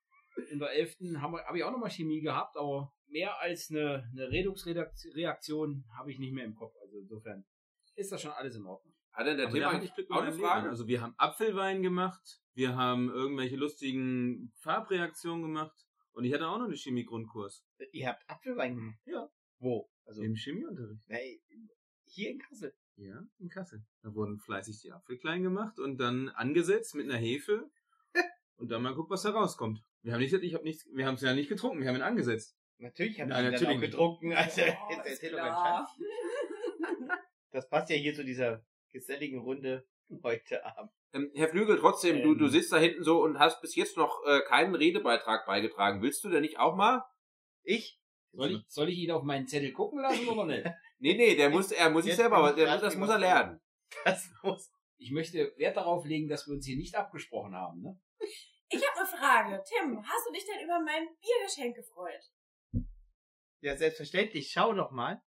in 0.50 0.60
der 0.60 0.72
11. 0.72 0.96
habe 1.18 1.44
hab 1.44 1.56
ich 1.56 1.64
auch 1.64 1.72
nochmal 1.72 1.90
Chemie 1.90 2.22
gehabt, 2.22 2.56
aber 2.58 2.92
mehr 3.14 3.40
als 3.40 3.70
eine, 3.70 4.10
eine 4.12 4.30
Redoxreaktion 4.30 5.86
habe 5.98 6.12
ich 6.12 6.20
nicht 6.20 6.34
mehr 6.34 6.46
im 6.46 6.56
Kopf. 6.56 6.74
Also 6.82 6.98
insofern 6.98 7.46
ist 7.96 8.12
das 8.12 8.22
schon 8.22 8.32
alles 8.32 8.56
in 8.56 8.66
Ordnung. 8.66 8.94
Hat 9.12 9.28
denn 9.28 9.38
der 9.38 9.48
Aber 9.48 9.60
da 9.60 9.66
Thema 9.70 9.74
hatte 9.78 9.86
ich 9.86 9.94
Glück 9.94 10.10
mit 10.10 10.18
auch 10.18 10.24
eine 10.24 10.34
Frage? 10.34 10.62
Leben. 10.62 10.70
Also 10.72 10.88
wir 10.88 11.02
haben 11.02 11.14
Apfelwein 11.18 11.84
gemacht, 11.84 12.42
wir 12.56 12.76
haben 12.76 13.10
irgendwelche 13.10 13.56
lustigen 13.56 14.52
Farbreaktionen 14.58 15.44
gemacht 15.44 15.78
und 16.14 16.26
ich 16.26 16.34
hatte 16.34 16.48
auch 16.48 16.58
noch 16.58 16.66
einen 16.66 16.76
Chemie-Grundkurs 16.76 17.64
Ihr 17.92 18.08
habt 18.08 18.28
Apfelwein 18.28 18.76
gemacht? 18.76 19.00
Ja. 19.06 19.30
Wo? 19.60 19.90
Also, 20.06 20.22
im 20.22 20.36
Chemieunterricht. 20.36 21.02
nee, 21.08 21.42
hier 22.06 22.32
in 22.32 22.40
Kassel. 22.40 22.76
Ja, 22.96 23.24
in 23.40 23.50
Kassel. 23.50 23.86
Da 24.02 24.14
wurden 24.14 24.40
fleißig 24.40 24.82
die 24.82 24.92
Apfel 24.92 25.18
klein 25.18 25.44
gemacht 25.44 25.80
und 25.80 25.98
dann 25.98 26.30
angesetzt 26.30 26.96
mit 26.96 27.10
einer 27.10 27.18
Hefe 27.18 27.70
und 28.58 28.70
dann 28.70 28.82
mal 28.82 28.96
gucken, 28.96 29.12
was 29.12 29.22
da 29.22 29.30
rauskommt. 29.30 29.80
Wir 30.02 30.14
haben 30.14 30.20
nicht, 30.20 30.34
ich 30.34 30.54
habe 30.54 30.64
nichts, 30.64 30.86
wir 30.94 31.06
haben 31.06 31.16
es 31.16 31.22
ja 31.22 31.34
nicht 31.34 31.50
getrunken, 31.50 31.82
wir 31.82 31.88
haben 31.88 31.96
ihn 31.96 32.02
angesetzt. 32.02 32.58
Natürlich 32.84 33.20
haben 33.22 33.30
Nein, 33.30 33.46
sie 33.46 33.52
natürlich 33.52 33.68
dann 33.68 33.78
auch 33.78 33.82
nicht. 33.82 33.92
getrunken. 33.92 34.34
Also, 34.34 34.62
Oh, 34.62 34.92
jetzt 34.92 35.06
erzähl 35.08 35.32
doch 35.32 35.38
keinen 35.38 35.48
klar. 35.50 35.88
Scheiß. 35.98 37.20
Das 37.52 37.70
passt 37.70 37.90
ja 37.90 37.96
hier 37.96 38.14
zu 38.14 38.24
dieser 38.24 38.64
geselligen 38.92 39.40
Runde 39.40 39.86
heute 40.24 40.66
Abend. 40.66 40.92
Ähm, 41.14 41.32
Herr 41.36 41.50
Flügel, 41.50 41.78
trotzdem, 41.80 42.22
du, 42.24 42.32
Ähm. 42.32 42.38
du 42.38 42.48
sitzt 42.48 42.72
da 42.74 42.78
hinten 42.78 43.04
so 43.04 43.22
und 43.22 43.38
hast 43.40 43.62
bis 43.62 43.76
jetzt 43.76 43.98
noch 43.98 44.24
äh, 44.26 44.42
keinen 44.42 44.74
Redebeitrag 44.76 45.46
beigetragen. 45.46 46.02
Willst 46.02 46.24
du 46.24 46.30
denn 46.30 46.42
nicht 46.42 46.58
auch 46.60 46.76
mal? 46.76 47.04
Ich? 47.64 48.00
Soll 48.32 48.52
ich, 48.52 48.64
soll 48.68 48.90
ich 48.90 48.98
ihn 48.98 49.12
auf 49.12 49.22
meinen 49.24 49.48
Zettel 49.48 49.72
gucken 49.72 50.02
lassen 50.02 50.28
oder 50.28 50.46
nicht? 50.46 50.66
Nee, 51.00 51.16
nee, 51.16 51.36
der 51.36 51.50
muss, 51.50 51.70
er 51.74 51.90
muss 51.90 52.06
sich 52.06 52.16
selber, 52.16 52.38
aber 52.38 52.54
der, 52.54 52.78
das 52.78 52.96
muss 52.96 53.10
er 53.10 53.20
lernen. 53.20 53.60
Das 54.06 54.32
muss. 54.42 54.72
Ich 54.98 55.12
möchte 55.12 55.52
Wert 55.58 55.76
darauf 55.76 56.06
legen, 56.06 56.30
dass 56.30 56.48
wir 56.48 56.54
uns 56.54 56.66
hier 56.66 56.78
nicht 56.78 56.96
abgesprochen 56.96 57.54
haben. 57.54 57.82
Ne? 57.82 58.00
Ich 58.70 58.82
habe 58.88 59.00
eine 59.02 59.08
Frage. 59.08 59.64
Tim, 59.68 60.02
hast 60.02 60.28
du 60.28 60.32
dich 60.32 60.46
denn 60.46 60.64
über 60.64 60.80
mein 60.80 61.06
Biergeschenk 61.22 61.76
gefreut? 61.76 62.22
Ja, 63.64 63.78
selbstverständlich. 63.78 64.52
Schau 64.52 64.74
doch 64.74 64.92
mal. 64.92 65.22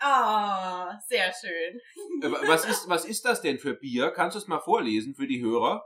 Ah, 0.00 0.98
sehr 1.08 1.32
schön. 1.32 1.80
Äh, 2.22 2.30
wa- 2.30 2.40
was, 2.46 2.64
ist, 2.66 2.88
was 2.88 3.04
ist 3.06 3.24
das 3.24 3.40
denn 3.42 3.58
für 3.58 3.74
Bier? 3.74 4.10
Kannst 4.10 4.34
du 4.34 4.38
es 4.38 4.46
mal 4.48 4.60
vorlesen 4.60 5.14
für 5.14 5.26
die 5.26 5.40
Hörer? 5.42 5.82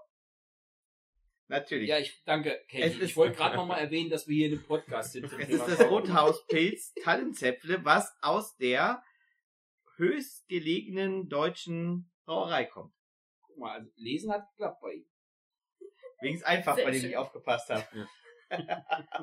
Natürlich. 1.46 1.88
Ja, 1.88 1.98
ich 1.98 2.20
danke, 2.24 2.50
ist- 2.70 3.00
Ich 3.00 3.16
wollte 3.16 3.36
gerade 3.36 3.54
nochmal 3.56 3.78
erwähnen, 3.80 4.10
dass 4.10 4.26
wir 4.26 4.34
hier 4.34 4.46
in 4.46 4.52
einem 4.54 4.64
Podcast 4.66 5.12
sind. 5.12 5.24
Es 5.38 5.48
ist 5.48 5.68
das 5.68 5.88
Rothauspilz 5.88 6.94
Tannenzäpfle, 7.04 7.84
was 7.84 8.12
aus 8.22 8.56
der 8.56 9.02
höchstgelegenen 9.96 11.28
deutschen 11.28 12.10
Brauerei 12.24 12.64
kommt. 12.64 12.92
Guck 13.42 13.58
mal, 13.58 13.72
also 13.78 13.90
lesen 13.96 14.32
hat 14.32 14.48
geklappt 14.50 14.80
bei 14.80 14.92
ihm. 14.94 15.06
Wenigstens 16.20 16.46
einfach, 16.48 16.74
Sehr 16.76 16.86
weil 16.86 16.94
ich 16.96 17.02
nicht 17.04 17.16
aufgepasst 17.16 17.68
habe. 17.70 18.08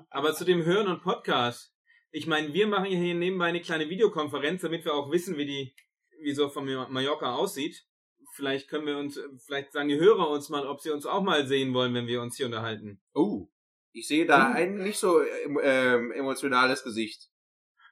Aber 0.09 0.33
zu 0.33 0.45
dem 0.45 0.63
Hören 0.63 0.87
und 0.87 1.01
Podcast. 1.01 1.73
Ich 2.11 2.27
meine, 2.27 2.53
wir 2.53 2.67
machen 2.67 2.85
hier 2.85 3.15
nebenbei 3.15 3.47
eine 3.47 3.61
kleine 3.61 3.89
Videokonferenz, 3.89 4.61
damit 4.61 4.83
wir 4.85 4.93
auch 4.93 5.11
wissen, 5.11 5.37
wie 5.37 5.45
die, 5.45 5.75
wie 6.21 6.33
so 6.33 6.49
von 6.49 6.65
Mallorca 6.65 7.35
aussieht. 7.35 7.85
Vielleicht 8.33 8.69
können 8.69 8.85
wir 8.85 8.97
uns, 8.97 9.19
vielleicht 9.45 9.71
sagen 9.71 9.89
die 9.89 9.99
Hörer 9.99 10.29
uns 10.29 10.49
mal, 10.49 10.67
ob 10.67 10.81
sie 10.81 10.91
uns 10.91 11.05
auch 11.05 11.23
mal 11.23 11.47
sehen 11.47 11.73
wollen, 11.73 11.93
wenn 11.93 12.07
wir 12.07 12.21
uns 12.21 12.37
hier 12.37 12.45
unterhalten. 12.45 13.01
Oh, 13.13 13.47
ich 13.93 14.07
sehe 14.07 14.25
da 14.25 14.51
Uh. 14.51 14.53
ein 14.53 14.75
nicht 14.75 14.99
so 14.99 15.21
ähm, 15.21 15.59
ähm, 15.61 16.11
emotionales 16.11 16.83
Gesicht. 16.83 17.29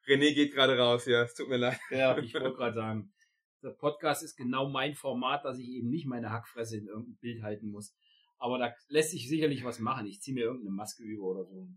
René 0.07 0.33
geht 0.33 0.53
gerade 0.53 0.77
raus, 0.77 1.05
ja, 1.05 1.23
es 1.23 1.33
tut 1.33 1.49
mir 1.49 1.57
leid. 1.57 1.79
Ja. 1.91 2.17
Ich 2.17 2.33
wollte 2.33 2.53
gerade 2.53 2.75
sagen, 2.75 3.13
der 3.61 3.71
Podcast 3.71 4.23
ist 4.23 4.37
genau 4.37 4.69
mein 4.69 4.95
Format, 4.95 5.43
dass 5.45 5.59
ich 5.59 5.67
eben 5.69 5.89
nicht 5.89 6.07
meine 6.07 6.31
Hackfresse 6.31 6.77
in 6.77 6.87
irgendein 6.87 7.17
Bild 7.17 7.43
halten 7.43 7.69
muss. 7.69 7.93
Aber 8.37 8.57
da 8.57 8.73
lässt 8.87 9.11
sich 9.11 9.27
sicherlich 9.27 9.65
was 9.65 9.79
machen. 9.79 10.07
Ich 10.07 10.21
ziehe 10.21 10.33
mir 10.33 10.45
irgendeine 10.45 10.71
Maske 10.71 11.03
über 11.03 11.25
oder 11.25 11.45
so. 11.45 11.67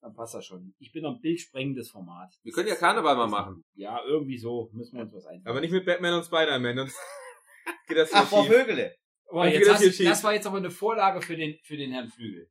Dann 0.00 0.14
passt 0.14 0.34
das 0.34 0.44
schon. 0.46 0.74
Ich 0.78 0.92
bin 0.92 1.04
ein 1.04 1.20
bildsprengendes 1.20 1.90
Format. 1.90 2.32
Wir 2.42 2.52
können 2.52 2.68
ja 2.68 2.76
Karneval 2.76 3.16
mal 3.16 3.26
machen. 3.26 3.64
Ja, 3.74 4.00
irgendwie 4.04 4.38
so 4.38 4.70
müssen 4.72 4.96
wir 4.96 5.02
uns 5.02 5.12
was 5.14 5.26
einfallen. 5.26 5.46
Aber 5.46 5.60
nicht 5.60 5.72
mit 5.72 5.84
Batman 5.84 6.14
und 6.14 6.24
Spider-Man, 6.24 6.76
sonst 6.76 6.96
geht 7.88 7.96
das 7.96 8.10
hier 8.10 8.18
Ach, 8.20 8.28
Frau 8.28 8.42
schief. 8.44 8.52
Vögele. 8.52 8.94
Jetzt 9.32 9.66
das 9.66 9.74
hast, 9.74 9.82
hier 9.82 9.92
schief. 9.92 10.08
das 10.08 10.22
war 10.22 10.34
jetzt 10.34 10.46
aber 10.46 10.58
eine 10.58 10.70
Vorlage 10.70 11.20
für 11.22 11.36
den, 11.36 11.58
für 11.64 11.76
den 11.76 11.90
Herrn 11.92 12.08
Flügel. 12.08 12.48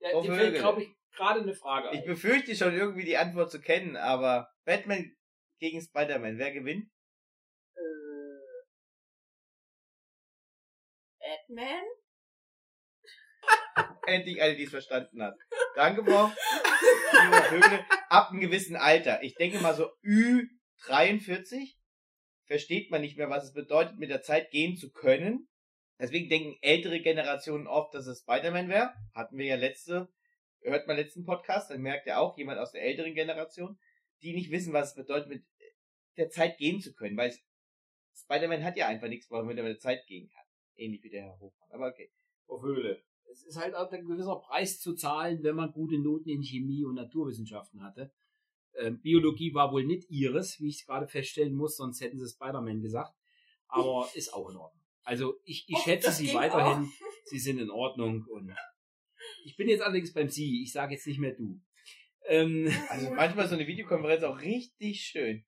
Ja, 0.00 0.10
Frau 0.10 0.22
dir 0.22 0.28
fällt, 0.34 0.40
Vögele. 0.40 0.58
glaube 0.58 0.82
ich, 0.82 0.88
gerade 1.14 1.40
eine 1.40 1.54
Frage 1.54 1.90
Ich 1.92 2.00
ein. 2.00 2.06
befürchte 2.06 2.54
schon 2.56 2.74
irgendwie 2.74 3.04
die 3.04 3.16
Antwort 3.16 3.50
zu 3.52 3.60
kennen, 3.60 3.96
aber 3.96 4.48
Batman 4.64 5.14
gegen 5.60 5.80
Spider-Man, 5.80 6.38
wer 6.38 6.52
gewinnt? 6.52 6.90
Äh, 7.76 7.80
Batman? 11.20 11.84
Endlich 14.06 14.42
eine, 14.42 14.56
die 14.56 14.64
es 14.64 14.70
verstanden 14.70 15.22
hat. 15.22 15.36
Danke, 15.74 16.04
Frau. 16.04 16.30
Vögele. 17.48 17.84
Ab 18.08 18.30
einem 18.30 18.40
gewissen 18.40 18.76
Alter. 18.76 19.22
Ich 19.22 19.34
denke 19.34 19.58
mal 19.58 19.74
so 19.74 19.90
Ü43 20.04 21.76
versteht 22.44 22.90
man 22.90 23.00
nicht 23.00 23.16
mehr, 23.16 23.30
was 23.30 23.44
es 23.44 23.52
bedeutet, 23.52 23.98
mit 23.98 24.10
der 24.10 24.22
Zeit 24.22 24.50
gehen 24.50 24.76
zu 24.76 24.90
können. 24.90 25.48
Deswegen 26.00 26.28
denken 26.28 26.58
ältere 26.62 27.00
Generationen 27.00 27.66
oft, 27.66 27.94
dass 27.94 28.06
es 28.06 28.20
Spider-Man 28.20 28.68
wäre. 28.68 28.92
Hatten 29.14 29.36
wir 29.36 29.46
ja 29.46 29.56
letzte, 29.56 30.08
hört 30.62 30.86
mal 30.86 30.96
letzten 30.96 31.24
Podcast, 31.24 31.70
dann 31.70 31.82
merkt 31.82 32.06
ja 32.06 32.18
auch 32.18 32.36
jemand 32.38 32.58
aus 32.58 32.72
der 32.72 32.82
älteren 32.82 33.14
Generation, 33.14 33.78
die 34.22 34.32
nicht 34.32 34.50
wissen, 34.50 34.72
was 34.72 34.88
es 34.88 34.94
bedeutet, 34.94 35.28
mit 35.28 35.44
der 36.16 36.30
Zeit 36.30 36.58
gehen 36.58 36.80
zu 36.80 36.94
können, 36.94 37.16
weil 37.16 37.32
Spider-Man 38.14 38.64
hat 38.64 38.76
ja 38.76 38.88
einfach 38.88 39.08
nichts, 39.08 39.30
womit 39.30 39.56
er 39.56 39.64
mit 39.64 39.74
der 39.74 39.78
Zeit 39.78 40.06
gehen 40.06 40.28
kann. 40.28 40.44
Ähnlich 40.74 41.02
wie 41.04 41.10
der 41.10 41.22
Herr 41.22 41.38
Hofmann. 41.38 41.70
Aber 41.70 41.88
okay. 41.88 42.10
Frau 42.46 42.62
Höhle. 42.62 43.02
Es 43.30 43.44
ist 43.44 43.56
halt 43.56 43.74
auch 43.74 43.90
ein 43.92 44.06
gewisser 44.06 44.36
Preis 44.36 44.80
zu 44.80 44.94
zahlen, 44.94 45.42
wenn 45.42 45.56
man 45.56 45.72
gute 45.72 45.98
Noten 45.98 46.28
in 46.28 46.42
Chemie 46.42 46.84
und 46.84 46.94
Naturwissenschaften 46.94 47.82
hatte. 47.82 48.12
Ähm, 48.74 49.00
Biologie 49.00 49.54
war 49.54 49.72
wohl 49.72 49.84
nicht 49.84 50.10
ihres, 50.10 50.60
wie 50.60 50.68
ich 50.68 50.80
es 50.80 50.86
gerade 50.86 51.06
feststellen 51.08 51.54
muss, 51.54 51.76
sonst 51.76 52.00
hätten 52.00 52.18
sie 52.18 52.28
Spider-Man 52.28 52.80
gesagt. 52.80 53.14
Aber 53.68 54.08
ist 54.14 54.32
auch 54.34 54.48
in 54.50 54.56
Ordnung. 54.56 54.82
Also 55.02 55.40
ich, 55.44 55.64
ich 55.68 55.76
Och, 55.76 55.82
schätze 55.84 56.12
sie 56.12 56.34
weiterhin. 56.34 56.90
Sie 57.24 57.38
sind 57.38 57.58
in 57.58 57.70
Ordnung 57.70 58.24
und 58.28 58.52
ich 59.44 59.56
bin 59.56 59.68
jetzt 59.68 59.82
allerdings 59.82 60.12
beim 60.12 60.28
Sie. 60.28 60.62
Ich 60.62 60.72
sage 60.72 60.94
jetzt 60.94 61.06
nicht 61.06 61.20
mehr 61.20 61.32
du. 61.34 61.60
Ähm, 62.24 62.72
Also 62.88 63.10
manchmal 63.10 63.44
ist 63.44 63.50
so 63.50 63.56
eine 63.56 63.66
Videokonferenz 63.66 64.24
auch 64.24 64.40
richtig 64.40 65.00
schön. 65.02 65.44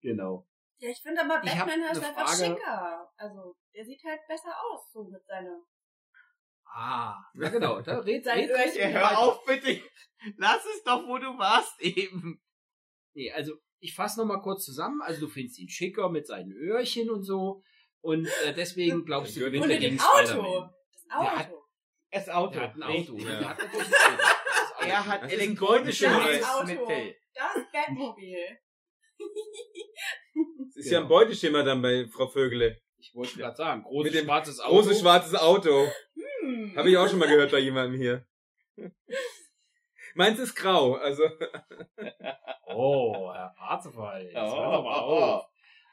genau. 0.00 0.46
Ja, 0.78 0.90
ich 0.90 1.00
finde 1.00 1.20
aber 1.20 1.40
Batman 1.40 1.82
eine 1.82 1.88
einfach 1.90 2.28
Frage. 2.28 2.54
schicker. 2.54 3.12
Also, 3.16 3.56
der 3.74 3.84
sieht 3.84 4.02
halt 4.04 4.20
besser 4.26 4.52
aus, 4.70 4.90
so 4.92 5.04
mit 5.04 5.24
seiner. 5.26 5.60
Ah, 6.74 7.16
ja 7.34 7.48
genau. 7.50 7.80
Da 7.80 7.98
red, 8.00 8.24
Sein 8.24 8.38
red, 8.38 8.50
Öhrchen. 8.50 8.92
Hör 8.92 9.18
auf 9.18 9.44
bitte. 9.44 9.80
Lass 10.38 10.64
es 10.64 10.82
doch, 10.84 11.06
wo 11.06 11.18
du 11.18 11.36
warst 11.38 11.80
eben. 11.80 12.40
Nee, 13.14 13.30
also 13.32 13.52
ich 13.80 13.94
fasse 13.94 14.20
noch 14.20 14.26
mal 14.26 14.40
kurz 14.40 14.64
zusammen. 14.64 15.00
Also 15.02 15.20
du 15.26 15.28
findest 15.28 15.58
ihn 15.58 15.68
schicker 15.68 16.08
mit 16.08 16.26
seinen 16.26 16.52
Öhrchen 16.52 17.10
und 17.10 17.24
so. 17.24 17.62
Und 18.00 18.26
äh, 18.44 18.54
deswegen 18.54 19.04
glaubst 19.06 19.36
du, 19.36 19.40
gewinnt 19.40 19.68
er 19.68 19.78
gegen 19.78 19.96
dem 19.98 20.04
Auto. 20.04 20.68
Das 20.92 21.04
Der 21.20 21.36
hat- 21.38 21.46
Auto. 21.50 21.58
Das 22.10 22.28
Auto. 22.28 22.58
Er 22.58 22.62
hat 22.68 22.74
ein. 22.76 22.82
Auto. 22.82 23.16
Ja. 23.18 23.28
Er 23.30 23.48
hat 23.48 23.60
ein 23.60 23.68
Auto. 23.70 23.78
Das 23.78 23.88
ist 23.88 23.94
alles 24.78 24.90
Er 24.92 25.06
hat 25.06 25.22
Das 25.22 25.32
elektronische 25.32 26.10
Auto. 26.10 26.24
Hilfsmittel. 26.28 27.16
Das 27.34 27.56
Batmobil. 27.72 28.58
Das 29.18 30.76
ist 30.76 30.90
ja 30.90 30.98
ein 30.98 31.04
Genau. 31.04 31.08
Beuteschema 31.08 31.62
dann 31.62 31.82
bei 31.82 32.06
Frau 32.08 32.28
Vögele. 32.28 32.78
Ich 32.98 33.12
wollte 33.14 33.36
gerade 33.36 33.56
sagen, 33.56 33.82
großes 33.82 34.20
schwarzes 34.24 34.60
Auto. 34.60 34.74
Großes 34.74 35.00
schwarzes 35.00 35.34
Auto. 35.34 35.88
Hm. 36.42 36.76
Habe 36.76 36.90
ich 36.90 36.96
auch 36.96 37.08
schon 37.08 37.18
mal 37.18 37.28
gehört 37.28 37.50
bei 37.52 37.58
jemandem 37.60 38.00
hier. 38.00 38.26
Meins 40.14 40.38
ist 40.38 40.54
grau, 40.54 40.94
also. 40.94 41.22
Oh, 42.74 43.30
Herr 43.34 43.52
Parzefall. 43.56 44.24
Jetzt 44.24 44.34
Oh. 44.34 44.56
hör 44.56 44.82
mal 44.82 45.00
auf. 45.00 45.44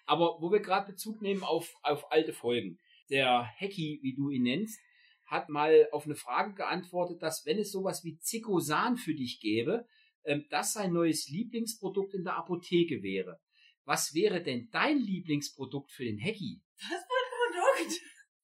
Aber 0.05 0.37
wo 0.39 0.49
wir 0.51 0.61
gerade 0.61 0.91
Bezug 0.91 1.21
nehmen 1.21 1.43
auf, 1.43 1.73
auf 1.83 2.09
alte 2.11 2.31
Folgen. 2.31 2.79
Der 3.09 3.49
Hacky, 3.59 3.99
wie 4.01 4.15
du 4.15 4.29
ihn 4.29 4.43
nennst, 4.43 4.79
hat 5.25 5.49
mal 5.49 5.89
auf 5.91 6.05
eine 6.05 6.15
Frage 6.15 6.53
geantwortet, 6.53 7.21
dass 7.21 7.45
wenn 7.45 7.59
es 7.59 7.71
sowas 7.71 8.03
wie 8.05 8.17
Zicosan 8.19 8.95
für 8.97 9.13
dich 9.13 9.39
gäbe, 9.41 9.85
ähm, 10.23 10.45
das 10.49 10.73
sein 10.73 10.93
neues 10.93 11.27
Lieblingsprodukt 11.27 12.13
in 12.13 12.23
der 12.23 12.37
Apotheke 12.37 13.03
wäre. 13.03 13.39
Was 13.83 14.13
wäre 14.13 14.41
denn 14.41 14.69
dein 14.71 14.99
Lieblingsprodukt 14.99 15.91
für 15.91 16.05
den 16.05 16.19
Hacky? 16.19 16.61
Ein 16.81 16.97
Produkt? 16.97 17.99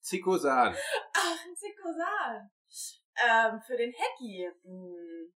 Zikosan. 0.06 0.76
Ach, 1.14 1.38
ein 1.44 1.56
Zirkusal. 1.56 2.48
Ähm, 3.28 3.60
für 3.66 3.76
den 3.76 3.92
Hacky. 3.92 4.48
Hm. 4.62 5.32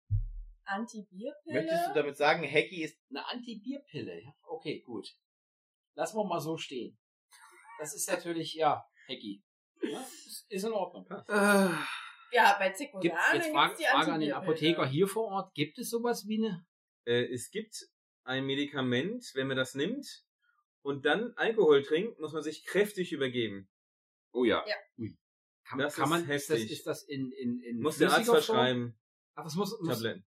Antibierpille. 0.63 1.61
Möchtest 1.61 1.87
du 1.89 1.93
damit 1.95 2.17
sagen, 2.17 2.43
Hacky 2.43 2.83
ist 2.83 2.99
Eine 3.09 3.27
Antibierpille. 3.27 4.21
ja? 4.23 4.31
Okay, 4.43 4.81
gut. 4.85 5.07
Lassen 5.95 6.17
wir 6.17 6.25
mal 6.25 6.39
so 6.39 6.57
stehen. 6.57 6.99
Das 7.79 7.95
ist 7.95 8.07
natürlich, 8.07 8.53
ja, 8.53 8.85
Hacky. 9.07 9.43
Ja, 9.81 10.01
ist, 10.01 10.45
in 10.51 10.71
Ordnung. 10.71 11.07
Äh, 11.27 11.69
Ja, 12.31 12.55
bei 12.59 12.69
Zirkusal. 12.71 13.01
Gibt, 13.01 13.15
jetzt 13.33 13.51
Frage, 13.51 13.75
die 13.79 13.83
Frage 13.85 14.11
an 14.13 14.19
den 14.19 14.33
Antibierpille. 14.33 14.35
Apotheker 14.35 14.85
hier 14.85 15.07
vor 15.07 15.31
Ort. 15.31 15.53
Gibt 15.55 15.79
es 15.79 15.89
sowas 15.89 16.27
wie 16.27 16.45
eine? 16.45 16.67
Äh, 17.05 17.33
es 17.33 17.49
gibt 17.49 17.75
ein 18.23 18.45
Medikament, 18.45 19.25
wenn 19.33 19.47
man 19.47 19.57
das 19.57 19.73
nimmt 19.73 20.05
und 20.83 21.05
dann 21.05 21.33
Alkohol 21.37 21.81
trinkt, 21.81 22.19
muss 22.19 22.33
man 22.33 22.43
sich 22.43 22.65
kräftig 22.65 23.11
übergeben. 23.13 23.67
Oh 24.31 24.43
ja. 24.45 24.63
Kann, 25.65 25.79
Das 25.79 25.95
kann 25.95 26.05
ist 26.05 26.09
man, 26.09 26.21
ist 26.29 26.49
das, 26.49 26.57
heftig. 26.57 26.71
ist 26.71 26.87
das 26.87 27.03
in, 27.03 27.31
in, 27.31 27.59
in 27.61 27.79
Muss 27.81 27.97
der 27.97 28.11
Arzt 28.11 28.29
verschreiben. 28.29 28.97
Ach, 29.35 29.43
das 29.43 29.55
muss, 29.55 29.79
muss 29.81 29.95
Tabletten. 29.95 30.25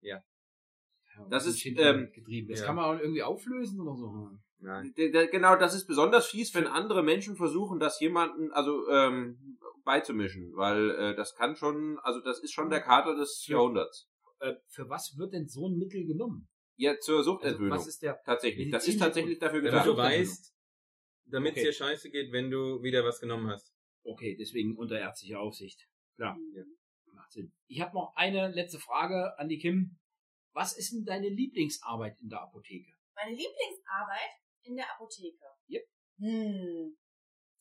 Ja, 0.00 0.22
Das 1.28 1.46
ist, 1.46 1.64
ähm, 1.66 2.10
getrieben. 2.12 2.48
Das 2.48 2.60
ja. 2.60 2.66
kann 2.66 2.76
man 2.76 2.84
auch 2.86 3.00
irgendwie 3.00 3.22
auflösen 3.22 3.80
oder 3.80 3.94
so. 3.94 4.30
Nein. 4.58 4.92
D- 4.96 5.10
d- 5.10 5.28
Genau, 5.28 5.56
das 5.56 5.74
ist 5.74 5.86
besonders 5.86 6.26
fies, 6.26 6.54
wenn 6.54 6.66
andere 6.66 7.02
Menschen 7.02 7.36
versuchen, 7.36 7.78
das 7.78 8.00
jemanden, 8.00 8.50
also 8.52 8.88
ähm, 8.90 9.58
beizumischen, 9.84 10.52
weil 10.54 10.90
äh, 10.90 11.14
das 11.16 11.34
kann 11.34 11.56
schon, 11.56 11.98
also 12.02 12.20
das 12.20 12.40
ist 12.40 12.52
schon 12.52 12.68
der 12.70 12.80
Kater 12.80 13.14
des 13.14 13.44
Ja. 13.46 13.56
Jahrhunderts. 13.56 14.08
Äh, 14.40 14.54
für 14.68 14.88
was 14.88 15.14
wird 15.18 15.32
denn 15.34 15.46
so 15.46 15.68
ein 15.68 15.76
Mittel 15.78 16.04
genommen? 16.06 16.48
Ja, 16.76 16.98
zur 16.98 17.18
Also, 17.18 17.32
Suchtentwöhnung. 17.32 17.78
was 17.78 17.86
ist 17.86 18.02
der? 18.02 18.20
tatsächlich. 18.24 18.70
Das 18.70 18.88
ist 18.88 18.98
tatsächlich 18.98 19.38
dafür 19.38 19.60
du 19.60 19.64
gedacht. 19.66 19.84
Suchtentwöhnung. 19.86 20.20
weißt, 20.20 20.54
damit 21.32 21.52
Okay. 21.52 21.60
es 21.60 21.66
dir 21.66 21.72
scheiße 21.84 22.10
geht, 22.10 22.32
wenn 22.32 22.50
du 22.50 22.82
wieder 22.82 23.04
was 23.04 23.20
genommen 23.20 23.48
hast. 23.50 23.72
Okay, 24.02 24.36
deswegen 24.36 24.76
unter 24.76 24.98
ärztlicher 24.98 25.40
Aufsicht. 25.40 25.86
Klar. 26.16 26.38
Ja. 26.54 26.64
Macht 27.12 27.32
Sinn. 27.32 27.52
Ich 27.66 27.80
habe 27.80 27.94
noch 27.94 28.12
eine 28.16 28.48
letzte 28.48 28.78
Frage 28.78 29.38
an 29.38 29.48
die 29.48 29.58
Kim. 29.58 29.98
Was 30.52 30.76
ist 30.76 30.92
denn 30.92 31.04
deine 31.04 31.28
Lieblingsarbeit 31.28 32.18
in 32.20 32.28
der 32.28 32.42
Apotheke? 32.42 32.92
Meine 33.14 33.36
Lieblingsarbeit 33.36 34.30
in 34.62 34.76
der 34.76 34.90
Apotheke. 34.92 35.44
Yep. 35.68 35.84
Hm. 36.18 36.96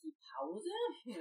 Die 0.04 0.16
Pause? 0.34 0.70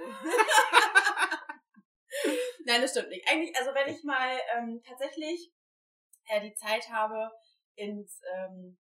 Nein, 2.65 2.81
das 2.81 2.91
stimmt 2.91 3.09
nicht. 3.09 3.27
Eigentlich, 3.29 3.55
also 3.55 3.71
wenn 3.73 3.93
ich 3.93 4.03
mal 4.03 4.39
ähm, 4.57 4.81
tatsächlich 4.85 5.51
äh, 6.27 6.41
die 6.41 6.53
Zeit 6.55 6.89
habe, 6.89 7.31
ins 7.75 8.21
ähm, 8.35 8.77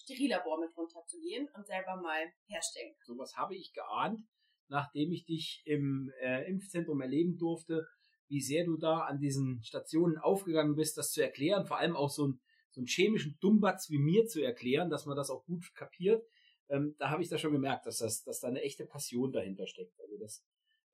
Sterillabor 0.00 0.60
mit 0.60 0.76
runterzugehen 0.76 1.48
und 1.54 1.66
selber 1.66 1.96
mal 1.96 2.32
herstellen 2.46 2.94
kann. 2.94 3.06
Sowas 3.06 3.36
habe 3.36 3.54
ich 3.54 3.72
geahnt, 3.72 4.20
nachdem 4.68 5.12
ich 5.12 5.24
dich 5.24 5.62
im 5.66 6.12
äh, 6.20 6.48
Impfzentrum 6.48 7.00
erleben 7.00 7.36
durfte, 7.36 7.86
wie 8.28 8.40
sehr 8.40 8.64
du 8.64 8.76
da 8.76 9.00
an 9.00 9.18
diesen 9.18 9.62
Stationen 9.62 10.16
aufgegangen 10.16 10.76
bist, 10.76 10.96
das 10.96 11.10
zu 11.10 11.20
erklären, 11.20 11.66
vor 11.66 11.78
allem 11.78 11.96
auch 11.96 12.10
so, 12.10 12.28
ein, 12.28 12.40
so 12.70 12.80
einen 12.80 12.86
chemischen 12.86 13.36
Dummbatz 13.40 13.90
wie 13.90 13.98
mir 13.98 14.26
zu 14.26 14.40
erklären, 14.40 14.88
dass 14.88 15.04
man 15.04 15.16
das 15.16 15.30
auch 15.30 15.44
gut 15.44 15.64
kapiert. 15.74 16.24
Ähm, 16.68 16.94
da 16.98 17.10
habe 17.10 17.22
ich 17.22 17.28
da 17.28 17.38
schon 17.38 17.52
gemerkt, 17.52 17.86
dass, 17.86 17.98
das, 17.98 18.22
dass 18.22 18.40
da 18.40 18.48
eine 18.48 18.62
echte 18.62 18.86
Passion 18.86 19.32
dahinter 19.32 19.66
steckt. 19.66 19.98
Also 20.00 20.16
das, 20.18 20.44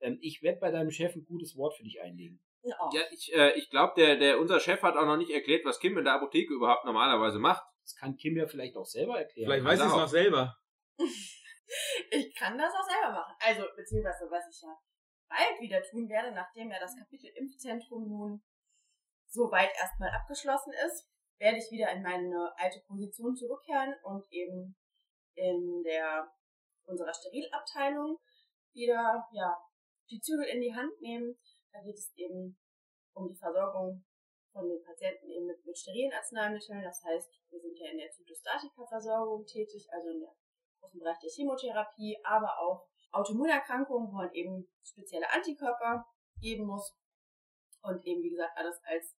ähm, 0.00 0.18
ich 0.22 0.42
werde 0.42 0.60
bei 0.60 0.70
deinem 0.70 0.90
Chef 0.90 1.14
ein 1.14 1.26
gutes 1.26 1.56
Wort 1.56 1.76
für 1.76 1.84
dich 1.84 2.00
einlegen. 2.00 2.40
Ja, 2.92 3.02
ich, 3.12 3.32
äh, 3.32 3.52
ich 3.58 3.70
glaube, 3.70 3.92
der, 3.96 4.16
der, 4.16 4.40
unser 4.40 4.58
Chef 4.58 4.82
hat 4.82 4.96
auch 4.96 5.06
noch 5.06 5.18
nicht 5.18 5.30
erklärt, 5.30 5.64
was 5.64 5.78
Kim 5.78 5.96
in 5.98 6.04
der 6.04 6.14
Apotheke 6.14 6.54
überhaupt 6.54 6.84
normalerweise 6.84 7.38
macht. 7.38 7.62
Das 7.86 7.94
kann 7.94 8.16
Kim 8.16 8.36
ja 8.36 8.48
vielleicht 8.48 8.76
auch 8.76 8.84
selber 8.84 9.16
erklären. 9.16 9.46
Vielleicht 9.46 9.64
weiß 9.64 9.78
ich 9.78 9.86
es 9.86 9.92
noch 9.92 10.08
selber. 10.08 10.56
Ich 12.10 12.32
kann 12.36 12.56
das 12.56 12.72
auch 12.72 12.88
selber 12.88 13.10
machen. 13.10 13.34
Also, 13.40 13.64
beziehungsweise, 13.74 14.30
was 14.30 14.46
ich 14.48 14.62
ja 14.62 14.78
bald 15.28 15.60
wieder 15.60 15.82
tun 15.82 16.08
werde, 16.08 16.30
nachdem 16.32 16.70
ja 16.70 16.78
das 16.78 16.96
Kapitel 16.96 17.28
Impfzentrum 17.34 18.08
nun 18.08 18.42
soweit 19.26 19.70
erstmal 19.76 20.10
abgeschlossen 20.10 20.72
ist, 20.86 21.10
werde 21.38 21.58
ich 21.58 21.70
wieder 21.72 21.90
in 21.90 22.02
meine 22.02 22.52
alte 22.56 22.80
Position 22.86 23.34
zurückkehren 23.34 23.94
und 24.04 24.24
eben 24.30 24.76
in 25.34 25.82
der 25.82 26.32
unserer 26.84 27.12
Sterilabteilung 27.12 28.18
wieder 28.72 29.26
ja 29.32 29.58
die 30.08 30.20
Zügel 30.20 30.46
in 30.46 30.60
die 30.60 30.74
Hand 30.74 30.92
nehmen. 31.00 31.36
Da 31.72 31.80
geht 31.82 31.96
es 31.96 32.12
eben 32.14 32.56
um 33.12 33.28
die 33.28 33.36
Versorgung 33.36 34.04
von 34.56 34.68
den 34.68 34.82
Patienten 34.82 35.28
eben 35.28 35.46
mit, 35.46 35.64
mit 35.66 35.76
sterilen 35.76 36.12
Arzneimitteln. 36.12 36.82
Das 36.82 37.04
heißt, 37.04 37.28
wir 37.50 37.60
sind 37.60 37.78
ja 37.78 37.90
in 37.90 37.98
der 37.98 38.10
Zytostatika-Versorgung 38.10 39.44
tätig, 39.44 39.86
also 39.92 40.08
in 40.08 40.20
der 40.20 40.32
großen 40.80 40.98
Bereich 40.98 41.18
der 41.20 41.30
Chemotherapie, 41.30 42.16
aber 42.24 42.58
auch 42.58 42.88
Autoimmunerkrankungen, 43.12 44.08
wo 44.08 44.16
man 44.16 44.32
eben 44.32 44.66
spezielle 44.82 45.30
Antikörper 45.30 46.06
geben 46.40 46.64
muss 46.64 46.96
und 47.82 48.04
eben, 48.04 48.22
wie 48.22 48.30
gesagt, 48.30 48.56
alles 48.56 48.80
als 48.84 49.14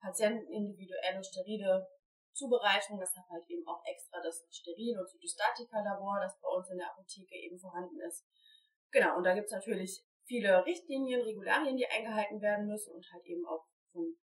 patientenindividuelle 0.00 1.24
sterile 1.24 1.88
Zubereitung. 2.32 3.00
Das 3.00 3.16
hat 3.16 3.28
halt 3.30 3.48
eben 3.48 3.66
auch 3.66 3.82
extra 3.84 4.20
das 4.22 4.46
Steril- 4.50 4.98
und 4.98 5.08
Zytostatika-Labor, 5.08 6.20
das 6.20 6.38
bei 6.40 6.48
uns 6.48 6.70
in 6.70 6.78
der 6.78 6.90
Apotheke 6.90 7.34
eben 7.34 7.58
vorhanden 7.58 7.98
ist. 8.00 8.26
Genau, 8.90 9.16
und 9.16 9.24
da 9.24 9.34
gibt's 9.34 9.52
natürlich 9.52 10.04
viele 10.24 10.64
Richtlinien, 10.64 11.22
Regularien, 11.22 11.76
die 11.76 11.86
eingehalten 11.86 12.40
werden 12.40 12.66
müssen 12.66 12.94
und 12.94 13.06
halt 13.12 13.24
eben 13.24 13.44
auch 13.46 13.66
von 13.92 14.16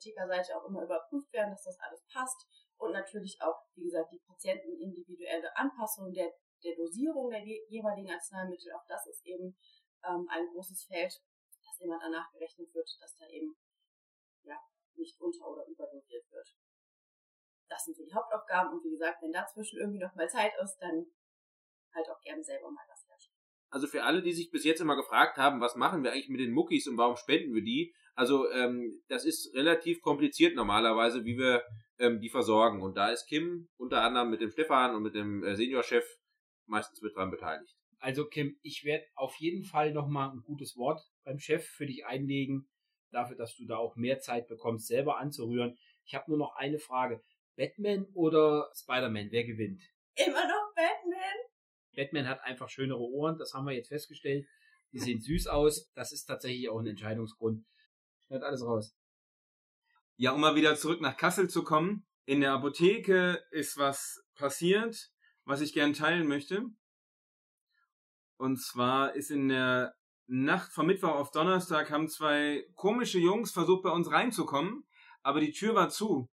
Apothekerseite 0.00 0.56
auch 0.56 0.66
immer 0.66 0.82
überprüft 0.82 1.32
werden, 1.32 1.50
dass 1.50 1.64
das 1.64 1.78
alles 1.80 2.02
passt. 2.12 2.46
Und 2.76 2.92
natürlich 2.92 3.36
auch, 3.40 3.60
wie 3.74 3.84
gesagt, 3.84 4.10
die 4.12 4.22
patientenindividuelle 4.26 5.54
Anpassung 5.56 6.12
der, 6.12 6.32
der 6.64 6.74
Dosierung 6.76 7.30
der 7.30 7.44
jeweiligen 7.44 8.10
Arzneimittel. 8.10 8.72
Auch 8.72 8.86
das 8.88 9.06
ist 9.06 9.24
eben 9.26 9.56
ähm, 10.04 10.26
ein 10.30 10.46
großes 10.52 10.84
Feld, 10.84 11.12
dass 11.64 11.80
immer 11.80 11.98
danach 12.00 12.30
gerechnet 12.32 12.72
wird, 12.74 12.88
dass 13.00 13.16
da 13.16 13.26
eben 13.26 13.54
ja, 14.42 14.58
nicht 14.94 15.20
unter- 15.20 15.46
oder 15.46 15.66
überdosiert 15.66 16.24
wird. 16.30 16.48
Das 17.68 17.84
sind 17.84 17.96
so 17.96 18.04
die 18.04 18.14
Hauptaufgaben 18.14 18.72
und 18.72 18.82
wie 18.82 18.90
gesagt, 18.90 19.22
wenn 19.22 19.32
dazwischen 19.32 19.78
irgendwie 19.78 20.00
noch 20.00 20.14
mal 20.14 20.28
Zeit 20.28 20.52
ist, 20.62 20.78
dann 20.78 21.06
halt 21.94 22.08
auch 22.08 22.20
gerne 22.20 22.42
selber 22.42 22.70
mal. 22.70 22.89
Also 23.70 23.86
für 23.86 24.02
alle, 24.02 24.22
die 24.22 24.32
sich 24.32 24.50
bis 24.50 24.64
jetzt 24.64 24.80
immer 24.80 24.96
gefragt 24.96 25.38
haben, 25.38 25.60
was 25.60 25.76
machen 25.76 26.02
wir 26.02 26.12
eigentlich 26.12 26.28
mit 26.28 26.40
den 26.40 26.52
Muckis 26.52 26.88
und 26.88 26.98
warum 26.98 27.16
spenden 27.16 27.54
wir 27.54 27.62
die? 27.62 27.94
Also 28.14 28.50
ähm, 28.50 29.00
das 29.08 29.24
ist 29.24 29.54
relativ 29.54 30.02
kompliziert 30.02 30.56
normalerweise, 30.56 31.24
wie 31.24 31.38
wir 31.38 31.62
ähm, 31.98 32.20
die 32.20 32.28
versorgen. 32.28 32.82
Und 32.82 32.96
da 32.96 33.10
ist 33.10 33.26
Kim 33.26 33.68
unter 33.76 34.02
anderem 34.02 34.30
mit 34.30 34.40
dem 34.40 34.50
Stefan 34.50 34.94
und 34.94 35.02
mit 35.02 35.14
dem 35.14 35.44
äh, 35.44 35.54
Seniorchef 35.54 36.04
meistens 36.66 37.00
mit 37.00 37.14
dran 37.14 37.30
beteiligt. 37.30 37.76
Also 37.98 38.26
Kim, 38.26 38.58
ich 38.62 38.84
werde 38.84 39.04
auf 39.14 39.36
jeden 39.36 39.64
Fall 39.64 39.92
nochmal 39.92 40.30
ein 40.30 40.42
gutes 40.42 40.76
Wort 40.76 41.00
beim 41.22 41.38
Chef 41.38 41.64
für 41.64 41.86
dich 41.86 42.06
einlegen, 42.06 42.68
dafür, 43.10 43.36
dass 43.36 43.54
du 43.56 43.66
da 43.66 43.76
auch 43.76 43.94
mehr 43.96 44.18
Zeit 44.20 44.48
bekommst, 44.48 44.86
selber 44.86 45.18
anzurühren. 45.18 45.78
Ich 46.04 46.14
habe 46.14 46.30
nur 46.30 46.38
noch 46.38 46.56
eine 46.56 46.78
Frage. 46.78 47.22
Batman 47.56 48.06
oder 48.14 48.70
Spider-Man, 48.74 49.28
wer 49.30 49.44
gewinnt? 49.44 49.82
Immer 50.14 50.46
noch 50.46 50.74
Batman? 50.74 51.49
Batman 51.94 52.28
hat 52.28 52.42
einfach 52.44 52.68
schönere 52.68 53.00
Ohren, 53.00 53.38
das 53.38 53.54
haben 53.54 53.66
wir 53.66 53.72
jetzt 53.72 53.88
festgestellt. 53.88 54.46
Die 54.92 54.98
sehen 54.98 55.20
süß 55.20 55.46
aus. 55.46 55.90
Das 55.94 56.12
ist 56.12 56.24
tatsächlich 56.24 56.68
auch 56.68 56.78
ein 56.78 56.86
Entscheidungsgrund. 56.86 57.64
Schneid 58.26 58.42
alles 58.42 58.64
raus. 58.64 58.94
Ja, 60.16 60.32
um 60.32 60.40
mal 60.40 60.54
wieder 60.54 60.76
zurück 60.76 61.00
nach 61.00 61.16
Kassel 61.16 61.48
zu 61.48 61.64
kommen. 61.64 62.06
In 62.26 62.40
der 62.40 62.52
Apotheke 62.52 63.42
ist 63.50 63.76
was 63.76 64.22
passiert, 64.34 65.10
was 65.44 65.60
ich 65.60 65.72
gern 65.72 65.94
teilen 65.94 66.28
möchte. 66.28 66.66
Und 68.36 68.58
zwar 68.58 69.14
ist 69.14 69.30
in 69.30 69.48
der 69.48 69.94
Nacht 70.26 70.72
vom 70.72 70.86
Mittwoch 70.86 71.14
auf 71.14 71.32
Donnerstag 71.32 71.90
haben 71.90 72.08
zwei 72.08 72.64
komische 72.76 73.18
Jungs 73.18 73.50
versucht, 73.50 73.82
bei 73.82 73.90
uns 73.90 74.12
reinzukommen, 74.12 74.86
aber 75.22 75.40
die 75.40 75.50
Tür 75.50 75.74
war 75.74 75.88
zu. 75.88 76.30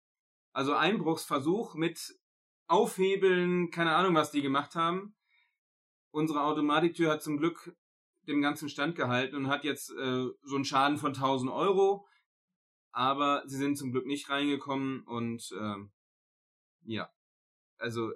Also 0.53 0.75
Einbruchsversuch 0.75 1.75
mit 1.75 2.01
Aufhebeln, 2.67 3.71
keine 3.71 3.95
Ahnung, 3.95 4.15
was 4.15 4.33
die 4.33 4.43
gemacht 4.43 4.75
haben. 4.75 5.15
Unsere 6.15 6.45
Automatiktür 6.45 7.11
hat 7.11 7.25
zum 7.25 7.39
Glück 7.39 7.75
dem 8.29 8.41
ganzen 8.41 8.69
Stand 8.69 8.95
gehalten 8.95 9.35
und 9.35 9.49
hat 9.49 9.65
jetzt 9.65 9.91
äh, 9.91 10.27
so 10.45 10.55
einen 10.55 10.65
Schaden 10.65 10.97
von 10.97 11.13
1000 11.13 11.51
Euro. 11.51 12.07
Aber 12.93 13.43
sie 13.47 13.57
sind 13.57 13.77
zum 13.77 13.91
Glück 13.91 14.07
nicht 14.07 14.31
reingekommen 14.31 15.03
und 15.09 15.53
ähm, 15.59 15.91
ja, 16.85 17.11
also 17.79 18.13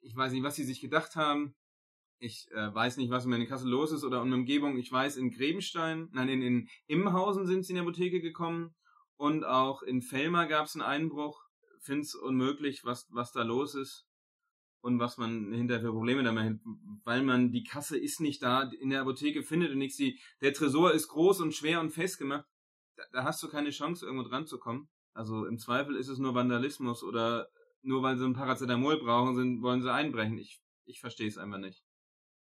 ich 0.00 0.14
weiß 0.14 0.32
nicht, 0.32 0.42
was 0.42 0.56
sie 0.56 0.64
sich 0.64 0.82
gedacht 0.82 1.16
haben. 1.16 1.54
Ich 2.18 2.50
äh, 2.50 2.74
weiß 2.74 2.98
nicht, 2.98 3.10
was 3.10 3.24
in 3.24 3.30
meiner 3.30 3.46
Kasse 3.46 3.66
los 3.66 3.92
ist 3.92 4.04
oder 4.04 4.20
in 4.20 4.28
der 4.28 4.40
Umgebung. 4.40 4.76
Ich 4.76 4.92
weiß, 4.92 5.16
in 5.16 5.30
Grebenstein, 5.30 6.10
nein, 6.12 6.28
in, 6.28 6.42
in 6.42 6.68
Immenhausen 6.86 7.46
sind 7.46 7.64
sie 7.64 7.72
in 7.72 7.76
die 7.76 7.80
Apotheke 7.80 8.20
gekommen 8.20 8.74
und 9.16 9.44
auch 9.44 9.80
in 9.82 10.02
Fellmar 10.02 10.48
gab 10.48 10.66
es 10.66 10.74
einen 10.74 10.82
Einbruch. 10.82 11.42
Find's 11.80 12.14
unmöglich, 12.14 12.84
was, 12.84 13.06
was 13.10 13.32
da 13.32 13.42
los 13.42 13.74
ist 13.74 14.07
und 14.80 14.98
was 14.98 15.18
man 15.18 15.52
hinterher 15.52 15.82
für 15.82 15.92
Probleme 15.92 16.22
damit 16.22 16.44
hat, 16.44 16.60
weil 17.04 17.22
man 17.22 17.50
die 17.50 17.64
Kasse 17.64 17.98
ist 17.98 18.20
nicht 18.20 18.42
da, 18.42 18.70
in 18.80 18.90
der 18.90 19.02
Apotheke 19.02 19.42
findet 19.42 19.72
und 19.72 19.78
nichts. 19.78 19.96
Die, 19.96 20.20
der 20.40 20.52
Tresor 20.52 20.92
ist 20.92 21.08
groß 21.08 21.40
und 21.40 21.54
schwer 21.54 21.80
und 21.80 21.90
festgemacht. 21.90 22.46
Da, 22.96 23.02
da 23.12 23.24
hast 23.24 23.42
du 23.42 23.48
keine 23.48 23.70
Chance, 23.70 24.06
irgendwo 24.06 24.28
dran 24.28 24.46
zu 24.46 24.58
kommen. 24.58 24.88
Also 25.14 25.46
im 25.46 25.58
Zweifel 25.58 25.96
ist 25.96 26.08
es 26.08 26.18
nur 26.18 26.34
Vandalismus 26.34 27.02
oder 27.02 27.48
nur 27.82 28.02
weil 28.02 28.16
sie 28.16 28.24
ein 28.24 28.34
Paracetamol 28.34 28.98
brauchen, 29.00 29.34
sind, 29.34 29.62
wollen 29.62 29.82
sie 29.82 29.92
einbrechen. 29.92 30.38
Ich, 30.38 30.60
ich 30.84 31.00
verstehe 31.00 31.28
es 31.28 31.38
einfach 31.38 31.58
nicht. 31.58 31.82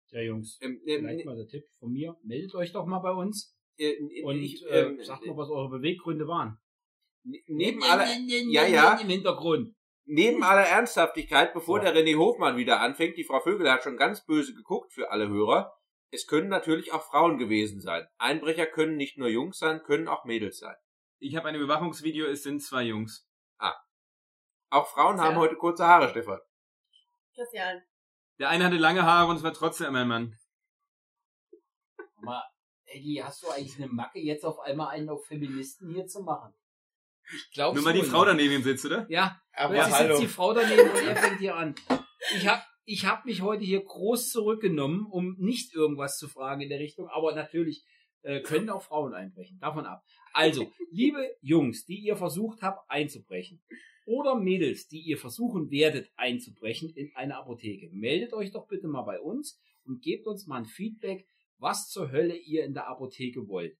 Ja, 0.09 0.21
Jungs, 0.21 0.57
Ähm, 0.61 0.81
ähm, 0.85 1.01
vielleicht 1.01 1.25
mal 1.25 1.35
der 1.35 1.47
Tipp 1.47 1.65
von 1.79 1.91
mir. 1.91 2.15
Meldet 2.23 2.53
euch 2.55 2.71
doch 2.71 2.85
mal 2.85 2.99
bei 2.99 3.11
uns 3.11 3.55
äh, 3.77 4.23
und 4.23 4.37
ich, 4.37 4.65
äh, 4.65 4.81
ähm, 4.81 5.03
sagt 5.03 5.25
mal, 5.25 5.35
was 5.35 5.49
eure 5.49 5.69
Beweggründe 5.69 6.27
waren. 6.27 6.57
neben 7.23 7.83
aller, 7.83 8.07
ja, 8.49 8.65
ja. 8.67 8.97
Im 8.99 9.09
Hintergrund. 9.09 9.75
Neben 10.07 10.43
aller 10.43 10.65
Ernsthaftigkeit, 10.65 11.53
bevor 11.53 11.79
So. 11.79 11.85
der 11.85 11.95
René 11.95 12.17
Hofmann 12.17 12.57
wieder 12.57 12.81
anfängt, 12.81 13.17
die 13.17 13.23
Frau 13.23 13.39
Vögel 13.39 13.71
hat 13.71 13.83
schon 13.83 13.97
ganz 13.97 14.25
böse 14.25 14.53
geguckt 14.55 14.91
für 14.93 15.11
alle 15.11 15.27
Hörer. 15.29 15.77
Es 16.09 16.25
können 16.25 16.47
natürlich 16.49 16.93
auch 16.93 17.03
Frauen 17.03 17.37
gewesen 17.37 17.81
sein. 17.81 18.07
Einbrecher 18.17 18.65
können 18.65 18.95
nicht 18.95 19.17
nur 19.17 19.27
Jungs 19.27 19.59
sein, 19.59 19.83
können 19.83 20.07
auch 20.07 20.23
Mädels 20.25 20.57
sein. 20.59 20.75
Ich 21.19 21.35
habe 21.35 21.49
ein 21.49 21.55
Überwachungsvideo, 21.55 22.25
es 22.27 22.43
sind 22.43 22.61
zwei 22.61 22.83
Jungs. 22.83 23.27
Auch 24.69 24.87
Frauen 24.87 25.17
Ja. 25.17 25.23
haben 25.23 25.37
heute 25.37 25.55
kurze 25.55 25.85
Haare, 25.87 26.09
Stefan. 26.09 26.39
Christian, 27.33 27.83
Der 28.39 28.49
eine 28.49 28.65
hatte 28.65 28.75
lange 28.77 29.03
Haare 29.03 29.29
und 29.29 29.37
es 29.37 29.43
war 29.43 29.53
trotzdem 29.53 29.95
ein 29.95 30.07
Mann. 30.07 30.37
Aber, 32.17 32.43
Eddie, 32.85 33.23
hast 33.23 33.43
du 33.43 33.49
eigentlich 33.49 33.77
eine 33.77 33.87
Macke, 33.87 34.19
jetzt 34.19 34.43
auf 34.43 34.59
einmal 34.59 34.89
einen 34.89 35.09
auf 35.09 35.25
Feministen 35.25 35.89
hier 35.93 36.05
zu 36.07 36.21
machen? 36.21 36.53
Ich 37.35 37.51
glaube 37.51 37.77
Nur 37.77 37.85
weil 37.85 37.93
die 37.93 38.03
Frau 38.03 38.25
daneben 38.25 38.63
sitzt, 38.63 38.85
oder? 38.85 39.05
Ja, 39.09 39.41
Aber 39.53 39.75
hallo. 39.77 40.15
sitzt 40.15 40.23
die 40.23 40.33
Frau 40.33 40.53
daneben 40.53 40.89
und 40.89 41.07
er 41.07 41.15
fängt 41.15 41.39
hier 41.39 41.55
an. 41.55 41.75
Ich 42.35 42.47
habe 42.47 42.61
ich 42.85 43.05
hab 43.05 43.25
mich 43.25 43.41
heute 43.41 43.65
hier 43.65 43.83
groß 43.83 44.29
zurückgenommen, 44.29 45.05
um 45.05 45.35
nicht 45.37 45.73
irgendwas 45.73 46.17
zu 46.17 46.29
fragen 46.29 46.61
in 46.61 46.69
der 46.69 46.79
Richtung, 46.79 47.09
aber 47.09 47.35
natürlich 47.35 47.83
äh, 48.21 48.41
können 48.41 48.69
auch 48.69 48.81
Frauen 48.81 49.13
einbrechen, 49.13 49.59
davon 49.59 49.85
ab. 49.85 50.03
Also, 50.33 50.71
liebe 50.91 51.35
Jungs, 51.41 51.85
die 51.85 51.99
ihr 51.99 52.15
versucht 52.15 52.61
habt 52.61 52.89
einzubrechen, 52.89 53.61
oder 54.05 54.35
Mädels, 54.35 54.87
die 54.87 55.01
ihr 55.01 55.17
versuchen 55.17 55.69
werdet 55.69 56.09
einzubrechen 56.15 56.89
in 56.89 57.11
eine 57.15 57.35
Apotheke, 57.35 57.89
meldet 57.91 58.33
euch 58.33 58.51
doch 58.51 58.67
bitte 58.67 58.87
mal 58.87 59.01
bei 59.01 59.19
uns 59.19 59.59
und 59.83 60.01
gebt 60.01 60.27
uns 60.27 60.47
mal 60.47 60.59
ein 60.59 60.65
Feedback, 60.65 61.27
was 61.57 61.89
zur 61.89 62.11
Hölle 62.11 62.37
ihr 62.37 62.63
in 62.63 62.73
der 62.73 62.87
Apotheke 62.87 63.47
wollt. 63.49 63.77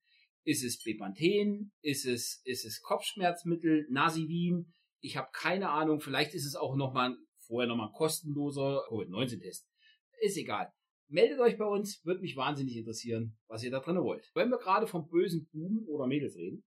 Ist 0.47 0.63
es 0.63 0.81
Bepanthen? 0.81 1.73
Ist 1.81 2.05
es, 2.05 2.41
ist 2.45 2.63
es 2.63 2.81
Kopfschmerzmittel? 2.81 3.85
Nasivin? 3.89 4.71
Ich 5.01 5.17
habe 5.17 5.27
keine 5.33 5.71
Ahnung. 5.71 5.99
Vielleicht 5.99 6.33
ist 6.33 6.45
es 6.45 6.55
auch 6.55 6.77
noch 6.77 6.93
mal 6.93 7.17
vorher 7.47 7.67
noch 7.67 7.75
mal 7.75 7.87
ein 7.87 7.91
kostenloser 7.91 8.81
Covid-19-Test. 8.87 9.67
Ist 10.21 10.37
egal. 10.37 10.71
Meldet 11.09 11.41
euch 11.41 11.57
bei 11.57 11.65
uns, 11.65 11.99
würde 12.05 12.21
mich 12.21 12.37
wahnsinnig 12.37 12.77
interessieren, 12.77 13.37
was 13.49 13.61
ihr 13.61 13.71
da 13.71 13.81
drin 13.81 13.97
wollt. 13.97 14.31
Wenn 14.35 14.47
wir 14.47 14.57
gerade 14.57 14.87
vom 14.87 15.09
bösen 15.09 15.49
Buben 15.51 15.85
oder 15.89 16.07
Mädels 16.07 16.37
reden, 16.37 16.63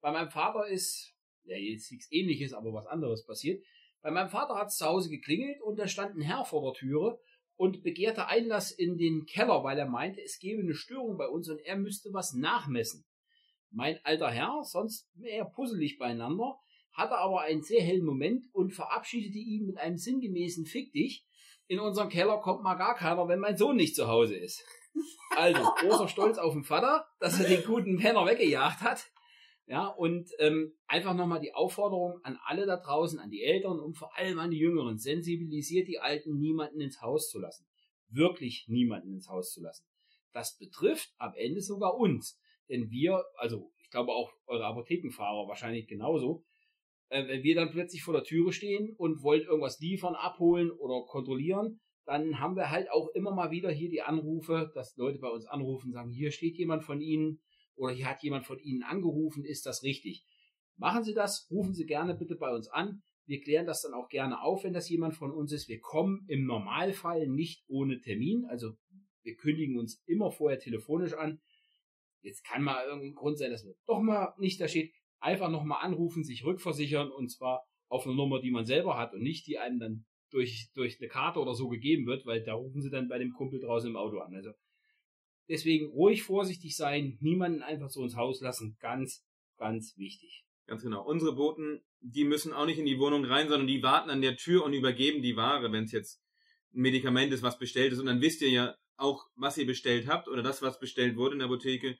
bei 0.00 0.12
meinem 0.12 0.30
Vater 0.30 0.68
ist, 0.68 1.12
ja 1.42 1.56
jetzt 1.56 1.90
nichts 1.90 2.06
ähnliches, 2.12 2.52
aber 2.52 2.72
was 2.72 2.86
anderes 2.86 3.26
passiert. 3.26 3.64
Bei 4.00 4.12
meinem 4.12 4.28
Vater 4.28 4.54
hat 4.54 4.68
es 4.68 4.76
zu 4.76 4.84
Hause 4.84 5.10
geklingelt 5.10 5.60
und 5.60 5.76
da 5.80 5.88
stand 5.88 6.14
ein 6.16 6.22
Herr 6.22 6.44
vor 6.44 6.62
der 6.62 6.78
Türe 6.78 7.18
und 7.56 7.82
begehrte 7.82 8.28
Einlass 8.28 8.70
in 8.70 8.96
den 8.96 9.26
Keller, 9.26 9.64
weil 9.64 9.76
er 9.76 9.88
meinte, 9.88 10.22
es 10.22 10.38
gebe 10.38 10.62
eine 10.62 10.74
Störung 10.74 11.18
bei 11.18 11.26
uns 11.26 11.48
und 11.48 11.58
er 11.58 11.76
müsste 11.76 12.10
was 12.12 12.32
nachmessen. 12.32 13.04
Mein 13.74 13.98
alter 14.04 14.30
Herr, 14.30 14.62
sonst 14.62 15.10
eher 15.20 15.44
puzzelig 15.44 15.98
beieinander, 15.98 16.56
hatte 16.92 17.18
aber 17.18 17.40
einen 17.40 17.62
sehr 17.62 17.82
hellen 17.82 18.04
Moment 18.04 18.44
und 18.52 18.72
verabschiedete 18.72 19.38
ihn 19.38 19.66
mit 19.66 19.78
einem 19.78 19.96
sinngemäßen 19.96 20.64
Fick 20.64 20.92
dich. 20.92 21.26
In 21.66 21.80
unseren 21.80 22.08
Keller 22.08 22.38
kommt 22.38 22.62
mal 22.62 22.76
gar 22.76 22.94
keiner, 22.94 23.26
wenn 23.26 23.40
mein 23.40 23.56
Sohn 23.56 23.74
nicht 23.74 23.96
zu 23.96 24.06
Hause 24.06 24.36
ist. 24.36 24.64
Also, 25.36 25.60
großer 25.80 26.06
Stolz 26.06 26.38
auf 26.38 26.52
den 26.52 26.62
Vater, 26.62 27.04
dass 27.18 27.40
er 27.40 27.48
den 27.48 27.64
guten 27.64 27.98
Penner 27.98 28.24
weggejagt 28.26 28.80
hat. 28.82 29.10
Ja, 29.66 29.86
und 29.86 30.30
ähm, 30.38 30.72
einfach 30.86 31.14
nochmal 31.14 31.40
die 31.40 31.54
Aufforderung 31.54 32.20
an 32.22 32.38
alle 32.44 32.66
da 32.66 32.76
draußen, 32.76 33.18
an 33.18 33.30
die 33.30 33.42
Eltern 33.42 33.80
und 33.80 33.94
vor 33.94 34.16
allem 34.16 34.38
an 34.38 34.52
die 34.52 34.58
Jüngeren, 34.58 34.98
sensibilisiert 34.98 35.88
die 35.88 35.98
Alten, 35.98 36.38
niemanden 36.38 36.80
ins 36.80 37.02
Haus 37.02 37.28
zu 37.28 37.40
lassen. 37.40 37.66
Wirklich 38.08 38.66
niemanden 38.68 39.14
ins 39.14 39.28
Haus 39.28 39.52
zu 39.52 39.60
lassen. 39.60 39.84
Das 40.32 40.56
betrifft 40.58 41.12
am 41.18 41.34
Ende 41.34 41.60
sogar 41.60 41.96
uns. 41.96 42.38
Denn 42.68 42.90
wir, 42.90 43.24
also 43.36 43.70
ich 43.82 43.90
glaube 43.90 44.12
auch 44.12 44.32
eure 44.46 44.66
Apothekenfahrer 44.66 45.48
wahrscheinlich 45.48 45.86
genauso, 45.86 46.44
äh, 47.08 47.26
wenn 47.28 47.42
wir 47.42 47.54
dann 47.54 47.70
plötzlich 47.70 48.02
vor 48.02 48.14
der 48.14 48.24
Türe 48.24 48.52
stehen 48.52 48.94
und 48.96 49.22
wollen 49.22 49.42
irgendwas 49.42 49.78
liefern, 49.80 50.14
abholen 50.14 50.70
oder 50.70 51.04
kontrollieren, 51.06 51.80
dann 52.06 52.38
haben 52.38 52.56
wir 52.56 52.70
halt 52.70 52.90
auch 52.90 53.08
immer 53.14 53.34
mal 53.34 53.50
wieder 53.50 53.70
hier 53.70 53.88
die 53.88 54.02
Anrufe, 54.02 54.70
dass 54.74 54.96
Leute 54.96 55.18
bei 55.18 55.28
uns 55.28 55.46
anrufen, 55.46 55.92
sagen, 55.92 56.10
hier 56.10 56.32
steht 56.32 56.56
jemand 56.58 56.84
von 56.84 57.00
Ihnen 57.00 57.40
oder 57.76 57.94
hier 57.94 58.08
hat 58.08 58.22
jemand 58.22 58.46
von 58.46 58.58
Ihnen 58.58 58.82
angerufen, 58.82 59.44
ist 59.44 59.66
das 59.66 59.82
richtig? 59.82 60.26
Machen 60.76 61.04
Sie 61.04 61.14
das, 61.14 61.48
rufen 61.50 61.72
Sie 61.72 61.86
gerne 61.86 62.14
bitte 62.14 62.36
bei 62.36 62.52
uns 62.52 62.68
an. 62.68 63.02
Wir 63.26 63.40
klären 63.40 63.66
das 63.66 63.80
dann 63.80 63.94
auch 63.94 64.08
gerne 64.08 64.42
auf, 64.42 64.64
wenn 64.64 64.74
das 64.74 64.88
jemand 64.90 65.14
von 65.14 65.32
uns 65.32 65.52
ist. 65.52 65.68
Wir 65.68 65.80
kommen 65.80 66.26
im 66.28 66.44
Normalfall 66.44 67.26
nicht 67.26 67.64
ohne 67.68 68.00
Termin, 68.00 68.44
also 68.46 68.72
wir 69.22 69.36
kündigen 69.36 69.78
uns 69.78 70.02
immer 70.06 70.30
vorher 70.30 70.58
telefonisch 70.58 71.14
an. 71.14 71.40
Jetzt 72.24 72.44
kann 72.44 72.62
mal 72.62 72.84
irgendein 72.86 73.14
Grund 73.14 73.38
sein, 73.38 73.50
dass 73.50 73.64
wir 73.64 73.74
doch 73.86 74.00
mal 74.00 74.34
nicht 74.38 74.60
da 74.60 74.68
steht. 74.68 74.92
einfach 75.20 75.50
nochmal 75.50 75.84
anrufen, 75.84 76.24
sich 76.24 76.44
rückversichern 76.44 77.10
und 77.10 77.30
zwar 77.30 77.64
auf 77.88 78.06
eine 78.06 78.14
Nummer, 78.14 78.40
die 78.40 78.50
man 78.50 78.66
selber 78.66 78.98
hat 78.98 79.14
und 79.14 79.22
nicht 79.22 79.46
die 79.46 79.58
einem 79.58 79.78
dann 79.78 80.04
durch, 80.30 80.70
durch 80.74 80.98
eine 81.00 81.08
Karte 81.08 81.38
oder 81.38 81.54
so 81.54 81.68
gegeben 81.68 82.06
wird, 82.06 82.26
weil 82.26 82.42
da 82.42 82.54
rufen 82.54 82.82
sie 82.82 82.90
dann 82.90 83.08
bei 83.08 83.18
dem 83.18 83.32
Kumpel 83.32 83.60
draußen 83.60 83.88
im 83.88 83.96
Auto 83.96 84.18
an. 84.18 84.34
Also 84.34 84.50
deswegen 85.48 85.86
ruhig 85.92 86.22
vorsichtig 86.22 86.76
sein, 86.76 87.16
niemanden 87.20 87.62
einfach 87.62 87.88
so 87.88 88.02
ins 88.02 88.16
Haus 88.16 88.40
lassen, 88.40 88.76
ganz, 88.80 89.24
ganz 89.56 89.96
wichtig. 89.96 90.44
Ganz 90.66 90.82
genau. 90.82 91.06
Unsere 91.06 91.34
Boten, 91.34 91.82
die 92.00 92.24
müssen 92.24 92.52
auch 92.52 92.66
nicht 92.66 92.78
in 92.78 92.86
die 92.86 92.98
Wohnung 92.98 93.24
rein, 93.24 93.48
sondern 93.48 93.66
die 93.66 93.82
warten 93.82 94.10
an 94.10 94.22
der 94.22 94.36
Tür 94.36 94.64
und 94.64 94.72
übergeben 94.72 95.22
die 95.22 95.36
Ware, 95.36 95.70
wenn 95.72 95.84
es 95.84 95.92
jetzt 95.92 96.22
ein 96.74 96.80
Medikament 96.80 97.32
ist, 97.32 97.42
was 97.42 97.58
bestellt 97.58 97.92
ist. 97.92 97.98
Und 97.98 98.06
dann 98.06 98.20
wisst 98.20 98.40
ihr 98.42 98.50
ja 98.50 98.74
auch, 98.96 99.26
was 99.36 99.58
ihr 99.58 99.66
bestellt 99.66 100.08
habt 100.08 100.28
oder 100.28 100.42
das, 100.42 100.62
was 100.62 100.78
bestellt 100.78 101.16
wurde 101.16 101.34
in 101.34 101.40
der 101.40 101.48
Apotheke. 101.48 101.98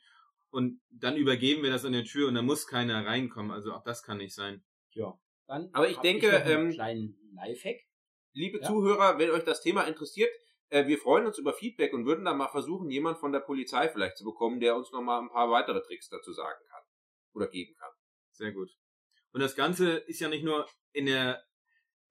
Und 0.55 0.81
dann 0.89 1.17
übergeben 1.17 1.65
wir 1.65 1.73
das 1.73 1.85
an 1.85 1.95
der 1.95 2.05
Tür 2.05 2.29
und 2.29 2.37
da 2.37 2.43
muss 2.43 2.69
keiner 2.69 3.05
reinkommen. 3.05 3.51
Also 3.51 3.73
auch 3.73 3.83
das 3.83 4.05
kann 4.05 4.19
nicht 4.19 4.37
sein. 4.37 4.65
Ja. 4.93 5.19
Dann 5.49 5.69
Aber 5.73 5.89
ich 5.89 5.97
denke, 5.97 6.29
noch 6.29 6.45
einen 6.45 6.67
ähm, 6.67 6.71
kleinen 6.71 7.33
Lifehack. 7.35 7.81
Liebe 8.35 8.61
Ja. 8.61 8.69
Zuhörer, 8.69 9.19
wenn 9.19 9.31
euch 9.31 9.43
das 9.43 9.63
Thema 9.63 9.83
interessiert, 9.83 10.31
äh, 10.69 10.87
wir 10.87 10.99
freuen 10.99 11.27
uns 11.27 11.39
über 11.39 11.55
Feedback 11.55 11.93
und 11.93 12.07
würden 12.07 12.25
dann 12.25 12.39
mal 12.39 12.47
versuchen, 12.47 12.89
jemand 12.89 13.19
von 13.19 13.33
der 13.33 13.41
Polizei 13.41 13.89
vielleicht 13.89 14.17
zu 14.17 14.25
bekommen, 14.25 14.61
der 14.61 14.77
uns 14.77 14.93
noch 14.93 15.03
mal 15.03 15.21
ein 15.21 15.29
paar 15.29 15.51
weitere 15.51 15.83
Tricks 15.83 16.09
dazu 16.09 16.33
sagen 16.33 16.61
kann 16.71 16.83
oder 17.33 17.49
geben 17.49 17.75
kann. 17.77 17.91
Sehr 18.31 18.53
gut. 18.53 18.71
Und 19.33 19.41
das 19.41 19.57
Ganze 19.57 19.97
ist 19.97 20.21
ja 20.21 20.29
nicht 20.29 20.45
nur 20.45 20.69
in 20.93 21.07
der 21.07 21.43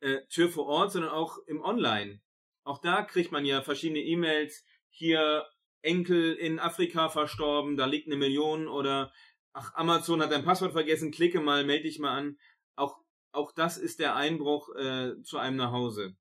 äh, 0.01 0.19
Tür 0.27 0.49
vor 0.49 0.65
Ort, 0.65 0.91
sondern 0.91 1.11
auch 1.11 1.37
im 1.47 1.61
Online. 1.61 2.19
Auch 2.63 2.81
da 2.81 3.03
kriegt 3.03 3.31
man 3.31 3.45
ja 3.45 3.61
verschiedene 3.61 4.01
E-Mails. 4.01 4.65
Hier 4.89 5.45
Enkel 5.83 6.33
in 6.33 6.59
Afrika 6.59 7.09
verstorben, 7.09 7.77
da 7.77 7.85
liegt 7.85 8.07
eine 8.07 8.15
Million 8.15 8.67
oder 8.67 9.11
ach, 9.51 9.73
Amazon 9.75 10.21
hat 10.21 10.31
dein 10.31 10.45
Passwort 10.45 10.71
vergessen, 10.71 11.11
klicke 11.11 11.39
mal, 11.39 11.63
melde 11.65 11.83
dich 11.83 11.99
mal 11.99 12.17
an. 12.17 12.37
Auch, 12.75 12.97
auch 13.31 13.51
das 13.51 13.77
ist 13.77 13.99
der 13.99 14.15
Einbruch 14.15 14.73
äh, 14.75 15.21
zu 15.23 15.37
einem 15.37 15.57
nach 15.57 15.71
Hause. 15.71 16.15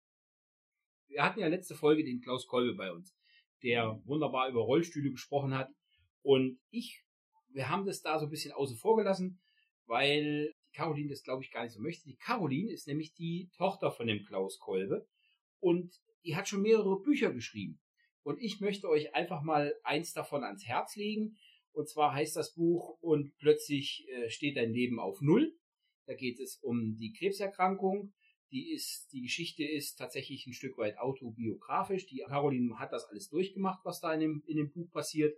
wir 1.09 1.23
hatten 1.23 1.41
ja 1.41 1.49
letzte 1.49 1.75
Folge 1.75 2.05
den 2.05 2.21
Klaus 2.21 2.47
Kolbe 2.47 2.75
bei 2.75 2.91
uns, 2.93 3.15
der 3.63 4.01
wunderbar 4.05 4.49
über 4.49 4.61
Rollstühle 4.61 5.11
gesprochen 5.11 5.55
hat. 5.55 5.71
Und 6.23 6.59
ich, 6.71 7.05
wir 7.49 7.69
haben 7.69 7.87
das 7.87 8.01
da 8.03 8.19
so 8.19 8.27
ein 8.27 8.31
bisschen 8.31 8.53
außen 8.53 8.77
vor 8.77 8.97
gelassen, 8.97 9.41
weil 9.87 10.55
die 10.67 10.73
Caroline 10.73 11.11
das, 11.11 11.23
glaube 11.23 11.43
ich, 11.43 11.51
gar 11.51 11.65
nicht 11.65 11.73
so 11.73 11.81
möchte. 11.81 12.05
Die 12.05 12.17
Caroline 12.17 12.73
ist 12.73 12.87
nämlich 12.87 13.15
die 13.15 13.51
Tochter 13.57 13.91
von 13.91 14.07
dem 14.07 14.25
Klaus 14.25 14.59
Kolbe 14.59 15.07
und 15.61 15.93
die 16.25 16.37
hat 16.37 16.49
schon 16.49 16.63
mehrere 16.63 17.01
Bücher 17.03 17.33
geschrieben. 17.33 17.82
Und 18.23 18.41
ich 18.41 18.61
möchte 18.61 18.89
euch 18.89 19.15
einfach 19.15 19.43
mal 19.43 19.75
eins 19.83 20.13
davon 20.13 20.45
ans 20.45 20.67
Herz 20.67 20.97
legen. 20.97 21.37
Und 21.73 21.89
zwar 21.89 22.15
heißt 22.15 22.37
das 22.37 22.55
Buch 22.55 22.99
Und 23.01 23.37
plötzlich 23.39 24.07
äh, 24.09 24.31
steht 24.31 24.57
dein 24.57 24.73
Leben 24.73 25.01
auf 25.01 25.21
Null. 25.21 25.55
Da 26.07 26.15
geht 26.15 26.41
es 26.41 26.57
um 26.57 26.97
die 26.97 27.13
Krebserkrankung 27.13 28.13
die 28.53 28.71
ist, 28.71 29.11
die 29.13 29.23
Geschichte 29.23 29.65
ist 29.65 29.97
tatsächlich 29.97 30.47
ein 30.47 30.53
Stück 30.53 30.77
weit 30.77 30.99
autobiografisch. 30.99 32.07
Die 32.07 32.23
Caroline 32.29 32.79
hat 32.79 32.93
das 32.93 33.07
alles 33.07 33.31
durchgemacht, 33.31 33.81
was 33.85 34.01
da 34.01 34.13
in 34.13 34.21
dem, 34.21 34.43
in 34.47 34.59
dem 34.59 34.71
Buch 34.71 34.91
passiert. 34.91 35.35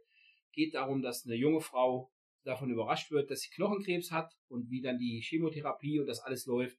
Geht 0.53 0.75
darum, 0.75 1.01
dass 1.01 1.25
eine 1.25 1.37
junge 1.37 1.61
Frau 1.61 2.11
davon 2.42 2.70
überrascht 2.70 3.12
wird, 3.12 3.31
dass 3.31 3.42
sie 3.42 3.51
Knochenkrebs 3.51 4.11
hat 4.11 4.37
und 4.49 4.68
wie 4.68 4.83
dann 4.83 4.99
die 4.99 5.20
Chemotherapie 5.20 6.01
und 6.01 6.07
das 6.07 6.20
alles 6.20 6.44
läuft. 6.47 6.77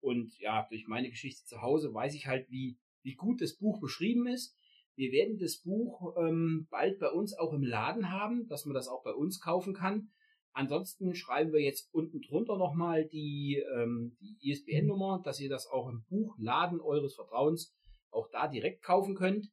Und 0.00 0.38
ja, 0.38 0.66
durch 0.68 0.86
meine 0.86 1.10
Geschichte 1.10 1.44
zu 1.44 1.60
Hause 1.60 1.92
weiß 1.92 2.14
ich 2.14 2.26
halt, 2.26 2.48
wie, 2.50 2.78
wie 3.02 3.14
gut 3.14 3.40
das 3.40 3.56
Buch 3.56 3.80
beschrieben 3.80 4.28
ist. 4.28 4.56
Wir 4.96 5.10
werden 5.12 5.38
das 5.38 5.58
Buch 5.58 6.14
ähm, 6.16 6.68
bald 6.70 6.98
bei 7.00 7.10
uns 7.10 7.36
auch 7.36 7.52
im 7.52 7.62
Laden 7.62 8.10
haben, 8.10 8.46
dass 8.48 8.64
man 8.64 8.74
das 8.74 8.88
auch 8.88 9.02
bei 9.02 9.12
uns 9.12 9.40
kaufen 9.40 9.74
kann. 9.74 10.10
Ansonsten 10.52 11.16
schreiben 11.16 11.52
wir 11.52 11.60
jetzt 11.60 11.92
unten 11.92 12.20
drunter 12.20 12.56
nochmal 12.56 13.06
die, 13.06 13.60
ähm, 13.76 14.16
die 14.20 14.50
ISBN-Nummer, 14.50 15.20
dass 15.24 15.40
ihr 15.40 15.48
das 15.48 15.66
auch 15.66 15.88
im 15.88 16.04
Buchladen 16.08 16.80
eures 16.80 17.16
Vertrauens 17.16 17.74
auch 18.10 18.28
da 18.30 18.46
direkt 18.46 18.84
kaufen 18.84 19.16
könnt. 19.16 19.48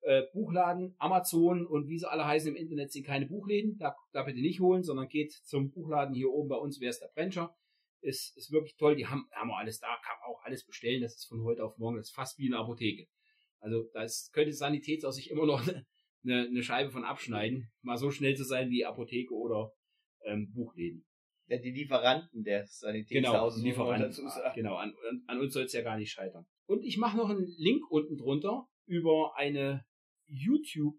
Äh, 0.00 0.22
Buchladen, 0.32 0.96
Amazon 0.98 1.66
und 1.66 1.88
wie 1.88 1.98
sie 1.98 2.10
alle 2.10 2.26
heißen 2.26 2.50
im 2.50 2.56
Internet 2.56 2.90
sind 2.90 3.06
keine 3.06 3.26
Buchläden. 3.26 3.76
Da, 3.78 3.94
da 4.12 4.24
bitte 4.24 4.40
nicht 4.40 4.58
holen, 4.58 4.82
sondern 4.82 5.06
geht 5.06 5.30
zum 5.30 5.70
Buchladen 5.70 6.14
hier 6.14 6.30
oben 6.30 6.48
bei 6.48 6.56
uns, 6.56 6.80
wer 6.80 6.90
ist 6.90 7.00
der 7.00 7.12
Brencher. 7.14 7.54
Ist, 8.00 8.36
ist 8.36 8.50
wirklich 8.50 8.76
toll. 8.76 8.96
Die 8.96 9.06
haben, 9.06 9.28
haben 9.30 9.50
wir 9.50 9.58
alles 9.58 9.78
da, 9.78 9.88
kann 10.02 10.16
auch 10.26 10.42
alles 10.42 10.66
bestellen. 10.66 11.02
Das 11.02 11.14
ist 11.14 11.28
von 11.28 11.44
heute 11.44 11.64
auf 11.64 11.78
morgen, 11.78 11.96
das 11.96 12.08
ist 12.08 12.14
fast 12.14 12.38
wie 12.38 12.48
eine 12.48 12.58
Apotheke. 12.58 13.06
Also 13.60 13.88
da 13.92 14.02
ist, 14.02 14.32
könnte 14.32 14.52
Sanitätshaus 14.52 15.16
sich 15.16 15.30
immer 15.30 15.46
noch 15.46 15.60
eine, 16.24 16.46
eine 16.46 16.62
Scheibe 16.62 16.90
von 16.90 17.04
abschneiden, 17.04 17.70
mal 17.82 17.96
so 17.96 18.10
schnell 18.10 18.36
zu 18.36 18.44
sein 18.44 18.70
wie 18.70 18.84
Apotheke 18.84 19.34
oder 19.34 19.72
ähm, 20.24 20.50
Buchläden. 20.52 21.04
Ja, 21.46 21.58
die 21.58 21.72
Lieferanten 21.72 22.44
der 22.44 22.60
Genau, 22.60 22.70
Sanitätshauses, 22.70 23.62
muss 23.62 23.76
man 23.76 24.00
Lieferanten. 24.02 24.54
Genau, 24.54 24.76
an, 24.76 24.94
an, 25.08 25.24
an 25.26 25.40
uns 25.40 25.52
soll 25.52 25.64
es 25.64 25.72
ja 25.72 25.82
gar 25.82 25.98
nicht 25.98 26.12
scheitern. 26.12 26.46
Und 26.66 26.84
ich 26.84 26.96
mache 26.96 27.16
noch 27.16 27.28
einen 27.28 27.46
Link 27.58 27.90
unten 27.90 28.16
drunter 28.16 28.68
über 28.86 29.36
eine 29.36 29.84
YouTube, 30.26 30.96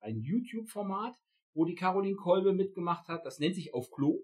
ein 0.00 0.20
YouTube-Format, 0.20 1.14
wo 1.54 1.64
die 1.64 1.74
Caroline 1.74 2.16
Kolbe 2.16 2.52
mitgemacht 2.52 3.08
hat. 3.08 3.24
Das 3.24 3.38
nennt 3.38 3.54
sich 3.54 3.72
Auf 3.72 3.90
Klo. 3.90 4.22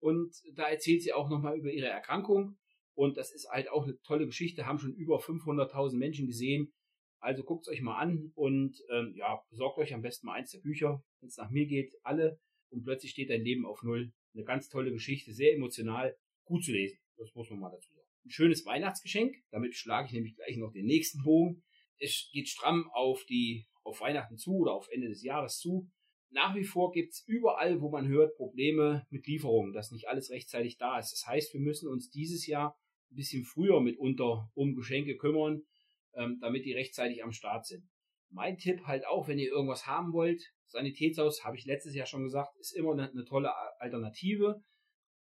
Und 0.00 0.34
da 0.54 0.64
erzählt 0.64 1.02
sie 1.02 1.12
auch 1.12 1.28
nochmal 1.28 1.58
über 1.58 1.70
ihre 1.70 1.88
Erkrankung. 1.88 2.56
Und 2.94 3.18
das 3.18 3.32
ist 3.34 3.48
halt 3.50 3.68
auch 3.68 3.84
eine 3.84 3.98
tolle 4.00 4.24
Geschichte, 4.24 4.66
haben 4.66 4.78
schon 4.78 4.94
über 4.94 5.18
500.000 5.18 5.96
Menschen 5.96 6.26
gesehen. 6.26 6.72
Also 7.20 7.42
guckt 7.42 7.66
es 7.66 7.72
euch 7.72 7.80
mal 7.80 7.98
an 7.98 8.32
und 8.34 8.76
ähm, 8.90 9.14
ja, 9.16 9.40
besorgt 9.50 9.78
euch 9.78 9.94
am 9.94 10.02
besten 10.02 10.26
mal 10.26 10.34
eins 10.34 10.50
der 10.50 10.60
Bücher, 10.60 11.02
wenn 11.20 11.28
es 11.28 11.36
nach 11.36 11.50
mir 11.50 11.66
geht, 11.66 11.94
alle. 12.02 12.38
Und 12.70 12.84
plötzlich 12.84 13.12
steht 13.12 13.30
dein 13.30 13.42
Leben 13.42 13.64
auf 13.64 13.82
Null. 13.82 14.12
Eine 14.34 14.44
ganz 14.44 14.68
tolle 14.68 14.92
Geschichte, 14.92 15.32
sehr 15.32 15.54
emotional, 15.54 16.16
gut 16.44 16.64
zu 16.64 16.72
lesen. 16.72 16.98
Das 17.16 17.34
muss 17.34 17.48
man 17.50 17.60
mal 17.60 17.70
dazu 17.70 17.92
sagen. 17.92 18.08
Ein 18.24 18.30
schönes 18.30 18.66
Weihnachtsgeschenk. 18.66 19.36
Damit 19.50 19.74
schlage 19.74 20.08
ich 20.08 20.12
nämlich 20.12 20.36
gleich 20.36 20.56
noch 20.56 20.72
den 20.72 20.86
nächsten 20.86 21.22
Bogen. 21.22 21.62
Es 21.98 22.28
geht 22.32 22.48
stramm 22.48 22.90
auf 22.92 23.24
die, 23.24 23.66
auf 23.82 24.00
Weihnachten 24.00 24.36
zu 24.36 24.56
oder 24.56 24.72
auf 24.72 24.88
Ende 24.90 25.08
des 25.08 25.22
Jahres 25.22 25.58
zu. 25.58 25.88
Nach 26.30 26.54
wie 26.54 26.64
vor 26.64 26.92
gibt's 26.92 27.24
überall, 27.26 27.80
wo 27.80 27.88
man 27.88 28.08
hört, 28.08 28.36
Probleme 28.36 29.06
mit 29.10 29.26
Lieferungen, 29.26 29.72
dass 29.72 29.92
nicht 29.92 30.08
alles 30.08 30.30
rechtzeitig 30.30 30.76
da 30.76 30.98
ist. 30.98 31.12
Das 31.12 31.26
heißt, 31.26 31.54
wir 31.54 31.60
müssen 31.60 31.88
uns 31.88 32.10
dieses 32.10 32.46
Jahr 32.46 32.76
ein 33.10 33.16
bisschen 33.16 33.44
früher 33.44 33.80
mitunter 33.80 34.50
um 34.54 34.74
Geschenke 34.74 35.16
kümmern, 35.16 35.62
ähm, 36.16 36.38
damit 36.40 36.64
die 36.64 36.72
rechtzeitig 36.72 37.22
am 37.22 37.32
Start 37.32 37.66
sind. 37.66 37.88
Mein 38.30 38.58
Tipp 38.58 38.82
halt 38.86 39.06
auch, 39.06 39.28
wenn 39.28 39.38
ihr 39.38 39.50
irgendwas 39.50 39.86
haben 39.86 40.12
wollt, 40.12 40.42
Sanitätshaus, 40.68 41.44
habe 41.44 41.56
ich 41.56 41.64
letztes 41.64 41.94
Jahr 41.94 42.06
schon 42.06 42.24
gesagt, 42.24 42.56
ist 42.58 42.72
immer 42.72 42.92
eine, 42.92 43.10
eine 43.10 43.24
tolle 43.24 43.52
Alternative. 43.78 44.62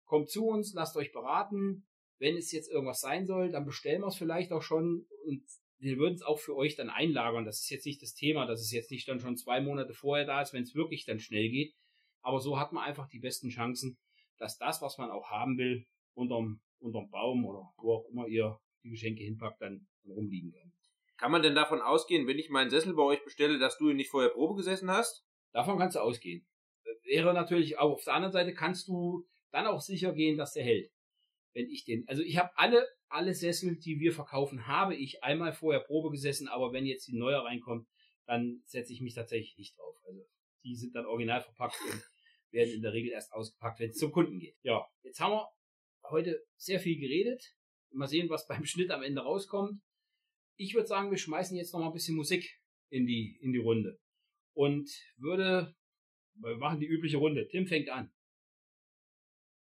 Kommt 0.04 0.30
zu 0.30 0.46
uns, 0.46 0.74
lasst 0.74 0.96
euch 0.96 1.12
beraten. 1.12 1.86
Wenn 2.18 2.36
es 2.36 2.52
jetzt 2.52 2.70
irgendwas 2.70 3.00
sein 3.00 3.26
soll, 3.26 3.50
dann 3.50 3.64
bestellen 3.64 4.02
wir 4.02 4.08
es 4.08 4.16
vielleicht 4.16 4.52
auch 4.52 4.62
schon 4.62 5.06
und 5.24 5.42
wir 5.78 5.96
würden 5.96 6.14
es 6.14 6.22
auch 6.22 6.38
für 6.38 6.54
euch 6.54 6.76
dann 6.76 6.90
einlagern. 6.90 7.44
Das 7.44 7.60
ist 7.60 7.70
jetzt 7.70 7.86
nicht 7.86 8.02
das 8.02 8.14
Thema, 8.14 8.46
dass 8.46 8.60
es 8.60 8.70
jetzt 8.70 8.90
nicht 8.90 9.08
dann 9.08 9.18
schon 9.18 9.36
zwei 9.36 9.60
Monate 9.60 9.94
vorher 9.94 10.24
da 10.24 10.40
ist, 10.40 10.52
wenn 10.52 10.62
es 10.62 10.74
wirklich 10.74 11.04
dann 11.06 11.18
schnell 11.18 11.48
geht. 11.48 11.74
Aber 12.20 12.38
so 12.38 12.58
hat 12.58 12.72
man 12.72 12.84
einfach 12.84 13.08
die 13.08 13.18
besten 13.18 13.48
Chancen, 13.48 13.98
dass 14.38 14.58
das, 14.58 14.80
was 14.80 14.98
man 14.98 15.10
auch 15.10 15.30
haben 15.30 15.58
will, 15.58 15.84
unterm, 16.14 16.60
unterm 16.78 17.10
Baum 17.10 17.44
oder 17.44 17.72
wo 17.78 17.94
auch 17.94 18.08
immer 18.10 18.28
ihr 18.28 18.60
die 18.84 18.90
Geschenke 18.90 19.24
hinpackt, 19.24 19.60
dann 19.60 19.88
rumliegen 20.04 20.52
kann. 20.52 20.71
Kann 21.22 21.30
man 21.30 21.42
denn 21.44 21.54
davon 21.54 21.80
ausgehen, 21.80 22.26
wenn 22.26 22.40
ich 22.40 22.50
meinen 22.50 22.68
Sessel 22.68 22.94
bei 22.94 23.04
euch 23.04 23.22
bestelle, 23.22 23.60
dass 23.60 23.78
du 23.78 23.90
ihn 23.90 23.96
nicht 23.96 24.10
vorher 24.10 24.30
Probe 24.30 24.56
gesessen 24.56 24.90
hast? 24.90 25.24
Davon 25.52 25.78
kannst 25.78 25.94
du 25.94 26.00
ausgehen. 26.00 26.44
Wäre 27.04 27.32
natürlich 27.32 27.78
auch 27.78 27.92
auf 27.92 28.02
der 28.02 28.14
anderen 28.14 28.32
Seite 28.32 28.54
kannst 28.54 28.88
du 28.88 29.24
dann 29.52 29.68
auch 29.68 29.80
sicher 29.80 30.14
gehen, 30.14 30.36
dass 30.36 30.52
der 30.52 30.64
hält. 30.64 30.90
Wenn 31.52 31.70
ich 31.70 31.84
den, 31.84 32.02
also 32.08 32.22
ich 32.22 32.38
habe 32.38 32.50
alle, 32.56 32.88
alle 33.08 33.34
Sessel, 33.34 33.76
die 33.76 34.00
wir 34.00 34.12
verkaufen, 34.12 34.66
habe 34.66 34.96
ich 34.96 35.22
einmal 35.22 35.52
vorher 35.52 35.84
Probe 35.84 36.10
gesessen, 36.10 36.48
aber 36.48 36.72
wenn 36.72 36.86
jetzt 36.86 37.06
die 37.06 37.16
neue 37.16 37.44
reinkommt, 37.44 37.86
dann 38.26 38.60
setze 38.64 38.92
ich 38.92 39.00
mich 39.00 39.14
tatsächlich 39.14 39.56
nicht 39.56 39.78
drauf. 39.78 39.96
Also 40.04 40.26
die 40.64 40.74
sind 40.74 40.96
dann 40.96 41.06
original 41.06 41.40
verpackt 41.40 41.78
und 41.88 42.02
werden 42.50 42.74
in 42.74 42.82
der 42.82 42.94
Regel 42.94 43.12
erst 43.12 43.32
ausgepackt, 43.32 43.78
wenn 43.78 43.90
es 43.90 43.96
zum 43.96 44.10
Kunden 44.10 44.40
geht. 44.40 44.56
Ja, 44.64 44.84
jetzt 45.04 45.20
haben 45.20 45.34
wir 45.34 45.48
heute 46.10 46.42
sehr 46.56 46.80
viel 46.80 46.98
geredet. 46.98 47.54
Mal 47.92 48.08
sehen, 48.08 48.28
was 48.28 48.48
beim 48.48 48.64
Schnitt 48.64 48.90
am 48.90 49.04
Ende 49.04 49.20
rauskommt. 49.20 49.80
Ich 50.56 50.74
würde 50.74 50.86
sagen, 50.86 51.10
wir 51.10 51.18
schmeißen 51.18 51.56
jetzt 51.56 51.72
noch 51.72 51.80
mal 51.80 51.86
ein 51.86 51.92
bisschen 51.92 52.16
Musik 52.16 52.60
in 52.90 53.06
die, 53.06 53.38
in 53.40 53.52
die 53.52 53.58
Runde. 53.58 53.98
Und 54.54 54.90
würde, 55.16 55.74
wir 56.34 56.56
machen 56.56 56.80
die 56.80 56.86
übliche 56.86 57.16
Runde. 57.16 57.48
Tim 57.48 57.66
fängt 57.66 57.88
an. 57.88 58.12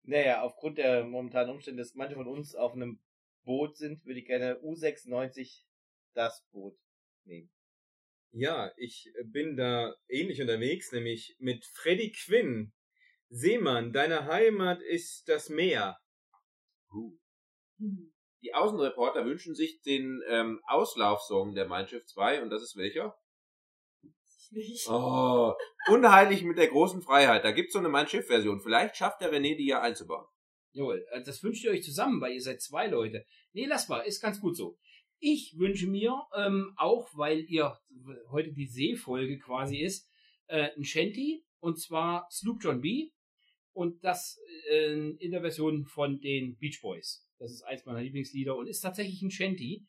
Naja, 0.04 0.42
aufgrund 0.42 0.78
der 0.78 1.06
momentanen 1.06 1.54
Umstände, 1.54 1.82
dass 1.82 1.94
manche 1.94 2.16
von 2.16 2.28
uns 2.28 2.56
auf 2.56 2.74
einem 2.74 3.02
Boot 3.44 3.76
sind, 3.76 4.06
würde 4.06 4.20
ich 4.20 4.26
gerne 4.26 4.56
U96 4.62 5.66
das 6.14 6.46
Boot 6.52 6.78
nehmen. 7.26 7.52
Ja, 8.32 8.72
ich 8.78 9.12
bin 9.26 9.58
da 9.58 9.96
ähnlich 10.08 10.42
unterwegs, 10.42 10.92
nämlich 10.92 11.36
mit 11.40 11.66
Freddy 11.66 12.12
Quinn. 12.12 12.74
Seemann, 13.30 13.92
deine 13.92 14.26
Heimat 14.26 14.82
ist 14.82 15.28
das 15.28 15.50
Meer. 15.50 15.98
Die 18.42 18.54
Außenreporter 18.54 19.26
wünschen 19.26 19.56
sich 19.56 19.82
den 19.82 20.22
ähm, 20.28 20.62
Auslaufsong 20.68 21.56
der 21.56 21.68
Mein 21.68 21.88
Schiff 21.88 22.06
2 22.06 22.44
und 22.44 22.50
das 22.50 22.62
ist 22.62 22.76
welcher? 22.78 23.18
Nicht. 24.52 24.88
Oh, 24.88 25.54
unheilig 25.90 26.44
mit 26.44 26.58
der 26.58 26.68
großen 26.68 27.02
Freiheit. 27.02 27.44
Da 27.44 27.52
gibt's 27.52 27.74
so 27.74 27.80
eine 27.80 27.90
Mein 27.90 28.08
Schiff 28.08 28.28
Version. 28.28 28.62
Vielleicht 28.62 28.96
schafft 28.96 29.22
der 29.22 29.34
René 29.34 29.58
die 29.58 29.68
ja 29.68 29.82
einzubauen. 29.82 30.26
Jawohl, 30.72 31.06
äh, 31.12 31.24
das 31.24 31.44
wünscht 31.44 31.66
ihr 31.66 31.72
euch 31.72 31.84
zusammen, 31.84 32.22
weil 32.22 32.34
ihr 32.34 32.42
seid 32.42 32.62
zwei 32.62 32.88
Leute. 32.88 33.26
Nee, 33.54 33.66
lass 33.66 33.90
mal, 33.90 34.02
ist 34.02 34.22
ganz 34.22 34.40
gut 34.40 34.56
so. 34.56 34.78
Ich 35.20 35.56
wünsche 35.58 35.88
mir 35.88 36.16
ähm, 36.36 36.74
auch, 36.78 37.10
weil 37.16 37.40
ihr 37.40 37.78
heute 38.30 38.54
die 38.54 38.68
Seefolge 38.68 39.40
quasi 39.40 39.78
ist, 39.78 40.08
äh, 40.46 40.70
ein 40.78 40.84
Shanty 40.84 41.44
und 41.60 41.82
zwar 41.82 42.28
Sloop 42.32 42.60
John 42.62 42.82
B. 42.82 43.10
Und 43.74 44.04
das 44.04 44.40
äh, 44.70 44.94
in 44.94 45.32
der 45.32 45.42
Version 45.42 45.86
von 45.86 46.20
den 46.20 46.58
Beach 46.58 46.80
Boys. 46.82 47.27
Das 47.40 47.52
ist 47.52 47.64
eins 47.64 47.86
meiner 47.86 48.02
Lieblingslieder 48.02 48.56
und 48.56 48.68
ist 48.68 48.82
tatsächlich 48.82 49.22
ein 49.22 49.32
Shanty. 49.32 49.86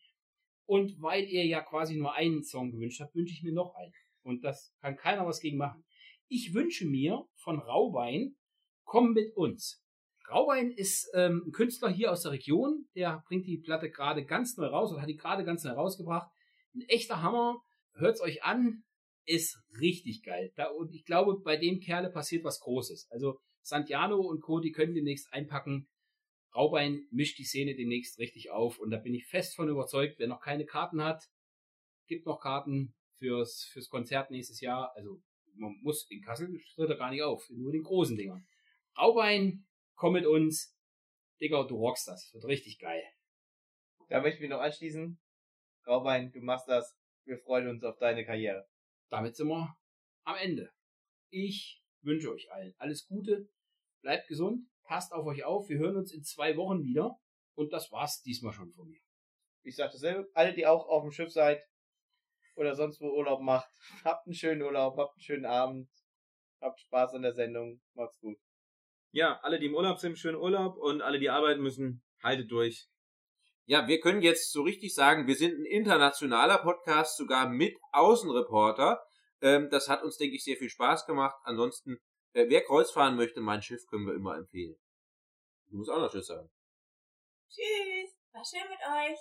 Und 0.67 1.01
weil 1.01 1.25
ihr 1.25 1.47
ja 1.47 1.63
quasi 1.63 1.97
nur 1.97 2.15
einen 2.15 2.43
Song 2.43 2.71
gewünscht 2.71 3.01
habt, 3.01 3.15
wünsche 3.15 3.33
ich 3.33 3.43
mir 3.43 3.53
noch 3.53 3.75
einen. 3.75 3.93
Und 4.23 4.45
das 4.45 4.75
kann 4.81 4.97
keiner 4.97 5.27
was 5.27 5.41
gegen 5.41 5.57
machen. 5.57 5.85
Ich 6.29 6.53
wünsche 6.53 6.87
mir 6.87 7.25
von 7.37 7.59
Raubein, 7.59 8.37
komm 8.85 9.13
mit 9.13 9.35
uns. 9.35 9.83
Raubein 10.31 10.71
ist 10.71 11.11
ähm, 11.15 11.45
ein 11.47 11.53
Künstler 11.53 11.89
hier 11.89 12.13
aus 12.13 12.23
der 12.23 12.33
Region, 12.33 12.87
der 12.95 13.25
bringt 13.29 13.47
die 13.47 13.57
Platte 13.57 13.91
gerade 13.91 14.27
ganz 14.27 14.57
neu 14.59 14.67
raus 14.67 14.93
oder 14.93 15.01
hat 15.01 15.09
die 15.09 15.17
gerade 15.17 15.45
ganz 15.45 15.65
neu 15.65 15.71
rausgebracht. 15.71 16.31
Ein 16.75 16.83
echter 16.89 17.23
Hammer. 17.23 17.63
Hört's 17.95 18.21
euch 18.21 18.45
an, 18.45 18.85
ist 19.25 19.59
richtig 19.81 20.23
geil. 20.23 20.53
Da, 20.57 20.69
und 20.69 20.95
ich 20.95 21.05
glaube, 21.05 21.41
bei 21.43 21.57
dem 21.57 21.81
Kerle 21.81 22.11
passiert 22.11 22.45
was 22.45 22.61
Großes. 22.61 23.09
Also 23.11 23.39
Santiano 23.63 24.21
und 24.21 24.41
Co., 24.41 24.61
die 24.61 24.73
können 24.73 24.95
demnächst 24.95 25.33
einpacken. 25.33 25.89
Raubein 26.55 27.07
mischt 27.11 27.39
die 27.39 27.45
Szene 27.45 27.75
demnächst 27.75 28.19
richtig 28.19 28.51
auf 28.51 28.79
und 28.79 28.91
da 28.91 28.97
bin 28.97 29.15
ich 29.15 29.27
fest 29.27 29.55
von 29.55 29.69
überzeugt, 29.69 30.19
wer 30.19 30.29
noch 30.29 30.41
keine 30.41 30.65
Karten 30.65 31.03
hat, 31.03 31.29
gibt 32.07 32.27
noch 32.27 32.41
Karten 32.41 32.95
fürs, 33.19 33.65
fürs 33.65 33.89
Konzert 33.89 34.31
nächstes 34.31 34.61
Jahr. 34.61 34.95
Also 34.97 35.23
man 35.55 35.77
muss 35.83 36.07
in 36.11 36.23
Kassel 36.23 36.49
tritt 36.75 36.91
er 36.91 36.97
gar 36.97 37.11
nicht 37.11 37.23
auf, 37.23 37.49
nur 37.51 37.73
den 37.73 37.83
großen 37.83 38.17
Dingern. 38.17 38.47
Raubein, 38.97 39.67
komm 39.95 40.15
mit 40.15 40.27
uns. 40.27 40.75
Digga, 41.41 41.63
du 41.65 41.77
rockst 41.77 42.09
das. 42.09 42.33
Wird 42.33 42.45
richtig 42.47 42.79
geil. 42.79 43.03
Da 44.09 44.21
möchte 44.21 44.37
ich 44.37 44.41
mich 44.43 44.51
noch 44.51 44.61
anschließen. 44.61 45.21
Raubein, 45.87 46.33
du 46.33 46.41
machst 46.41 46.69
das. 46.69 46.97
Wir 47.25 47.39
freuen 47.39 47.69
uns 47.69 47.85
auf 47.85 47.99
deine 47.99 48.25
Karriere. 48.25 48.67
Damit 49.11 49.37
sind 49.37 49.49
wir 49.49 49.77
am 50.25 50.37
Ende. 50.37 50.73
Ich 51.31 51.85
wünsche 52.01 52.33
euch 52.33 52.51
allen 52.53 52.75
alles 52.79 53.07
Gute. 53.07 53.49
Bleibt 54.01 54.29
gesund. 54.29 54.67
Passt 54.89 55.13
auf 55.13 55.27
euch 55.27 55.45
auf. 55.45 55.69
Wir 55.69 55.79
hören 55.79 55.99
uns 55.99 56.13
in 56.13 56.25
zwei 56.25 56.57
Wochen 56.57 56.83
wieder. 56.83 57.19
Und 57.55 57.73
das 57.75 57.93
war's 57.93 58.23
diesmal 58.23 58.55
schon 58.55 58.73
von 58.73 58.89
mir. 58.89 59.01
Ich 59.63 59.77
sag 59.77 59.93
dasselbe. 59.93 60.27
Alle, 60.33 60.55
die 60.55 60.67
auch 60.67 60.89
auf 60.89 61.03
dem 61.03 61.13
Schiff 61.13 61.31
seid 61.31 61.63
oder 62.57 62.75
sonst 62.75 63.01
wo 63.01 63.11
Urlaub 63.11 63.43
macht, 63.43 63.69
habt 64.05 64.27
einen 64.27 64.35
schönen 64.35 64.63
Urlaub, 64.63 64.97
habt 64.97 65.15
einen 65.15 65.23
schönen 65.23 65.45
Abend, 65.45 65.89
habt 66.61 66.81
Spaß 66.81 67.15
an 67.15 67.23
der 67.23 67.35
Sendung. 67.35 67.81
Macht's 67.95 68.19
gut. 68.19 68.39
Ja, 69.13 69.39
alle, 69.43 69.59
die 69.59 69.67
im 69.67 69.75
Urlaub 69.75 69.99
sind, 69.99 70.19
schönen 70.19 70.39
Urlaub 70.39 70.77
und 70.77 71.03
alle, 71.03 71.19
die 71.19 71.29
arbeiten 71.29 71.63
müssen, 71.63 72.03
haltet 72.23 72.51
durch. 72.51 72.89
Ja, 73.67 73.87
wir 73.87 74.01
können 74.01 74.23
jetzt 74.23 74.53
so 74.53 74.63
richtig 74.63 74.95
sagen, 74.95 75.27
wir 75.27 75.35
sind 75.35 75.53
ein 75.59 75.67
internationaler 75.67 76.59
Podcast, 76.59 77.19
sogar 77.19 77.49
mit 77.49 77.77
Außenreporter. 77.93 79.03
Ähm, 79.43 79.69
das 79.71 79.89
hat 79.89 80.03
uns, 80.03 80.17
denke 80.17 80.37
ich, 80.37 80.45
sehr 80.45 80.57
viel 80.57 80.71
Spaß 80.71 81.05
gemacht. 81.05 81.37
Ansonsten, 81.45 81.99
äh, 82.39 82.49
wer 82.49 82.63
Kreuz 82.65 82.93
fahren 82.93 83.17
möchte, 83.17 83.41
mein 83.41 83.63
Schiff 83.63 83.85
können 83.89 84.07
wir 84.07 84.15
immer 84.15 84.37
empfehlen. 84.37 84.77
Du 85.67 85.77
musst 85.77 85.91
auch 85.91 85.99
noch 85.99 86.11
Tschüss 86.11 86.27
sagen. 86.29 86.49
Tschüss. 87.51 88.17
War 88.33 88.45
schön 88.45 88.69
mit 88.69 88.79
euch. 88.79 89.19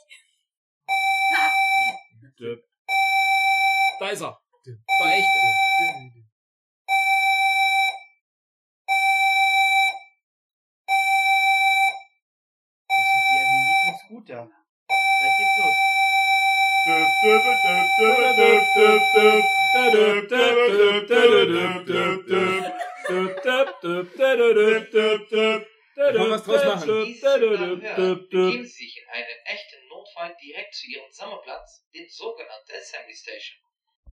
Da 3.99 4.09
ist 4.09 4.21
er. 4.21 4.39
Der 4.65 4.75
echte. 5.17 5.39
Das 12.87 13.07
hört 13.13 13.25
sich 13.25 13.39
an 13.39 13.47
wie 13.51 13.57
ein 13.57 13.85
Lied 13.87 13.99
Scooter. 14.05 14.43
Gleich 15.19 15.37
geht's 15.37 15.57
los. 15.65 15.77
Kann 26.13 26.29
was 26.29 26.43
draus 26.43 26.65
machen. 26.65 26.87
Begeben 26.87 28.65
Sie 28.65 28.69
sich 28.69 29.01
in 29.01 29.09
einem 29.09 29.39
echten 29.45 29.87
Notfall 29.87 30.35
direkt 30.43 30.75
zu 30.75 30.87
Ihrem 30.87 31.09
Sammelplatz, 31.11 31.87
den 31.93 32.07
sogenannten 32.09 32.71
Assembly 32.71 33.15
Station. 33.15 33.57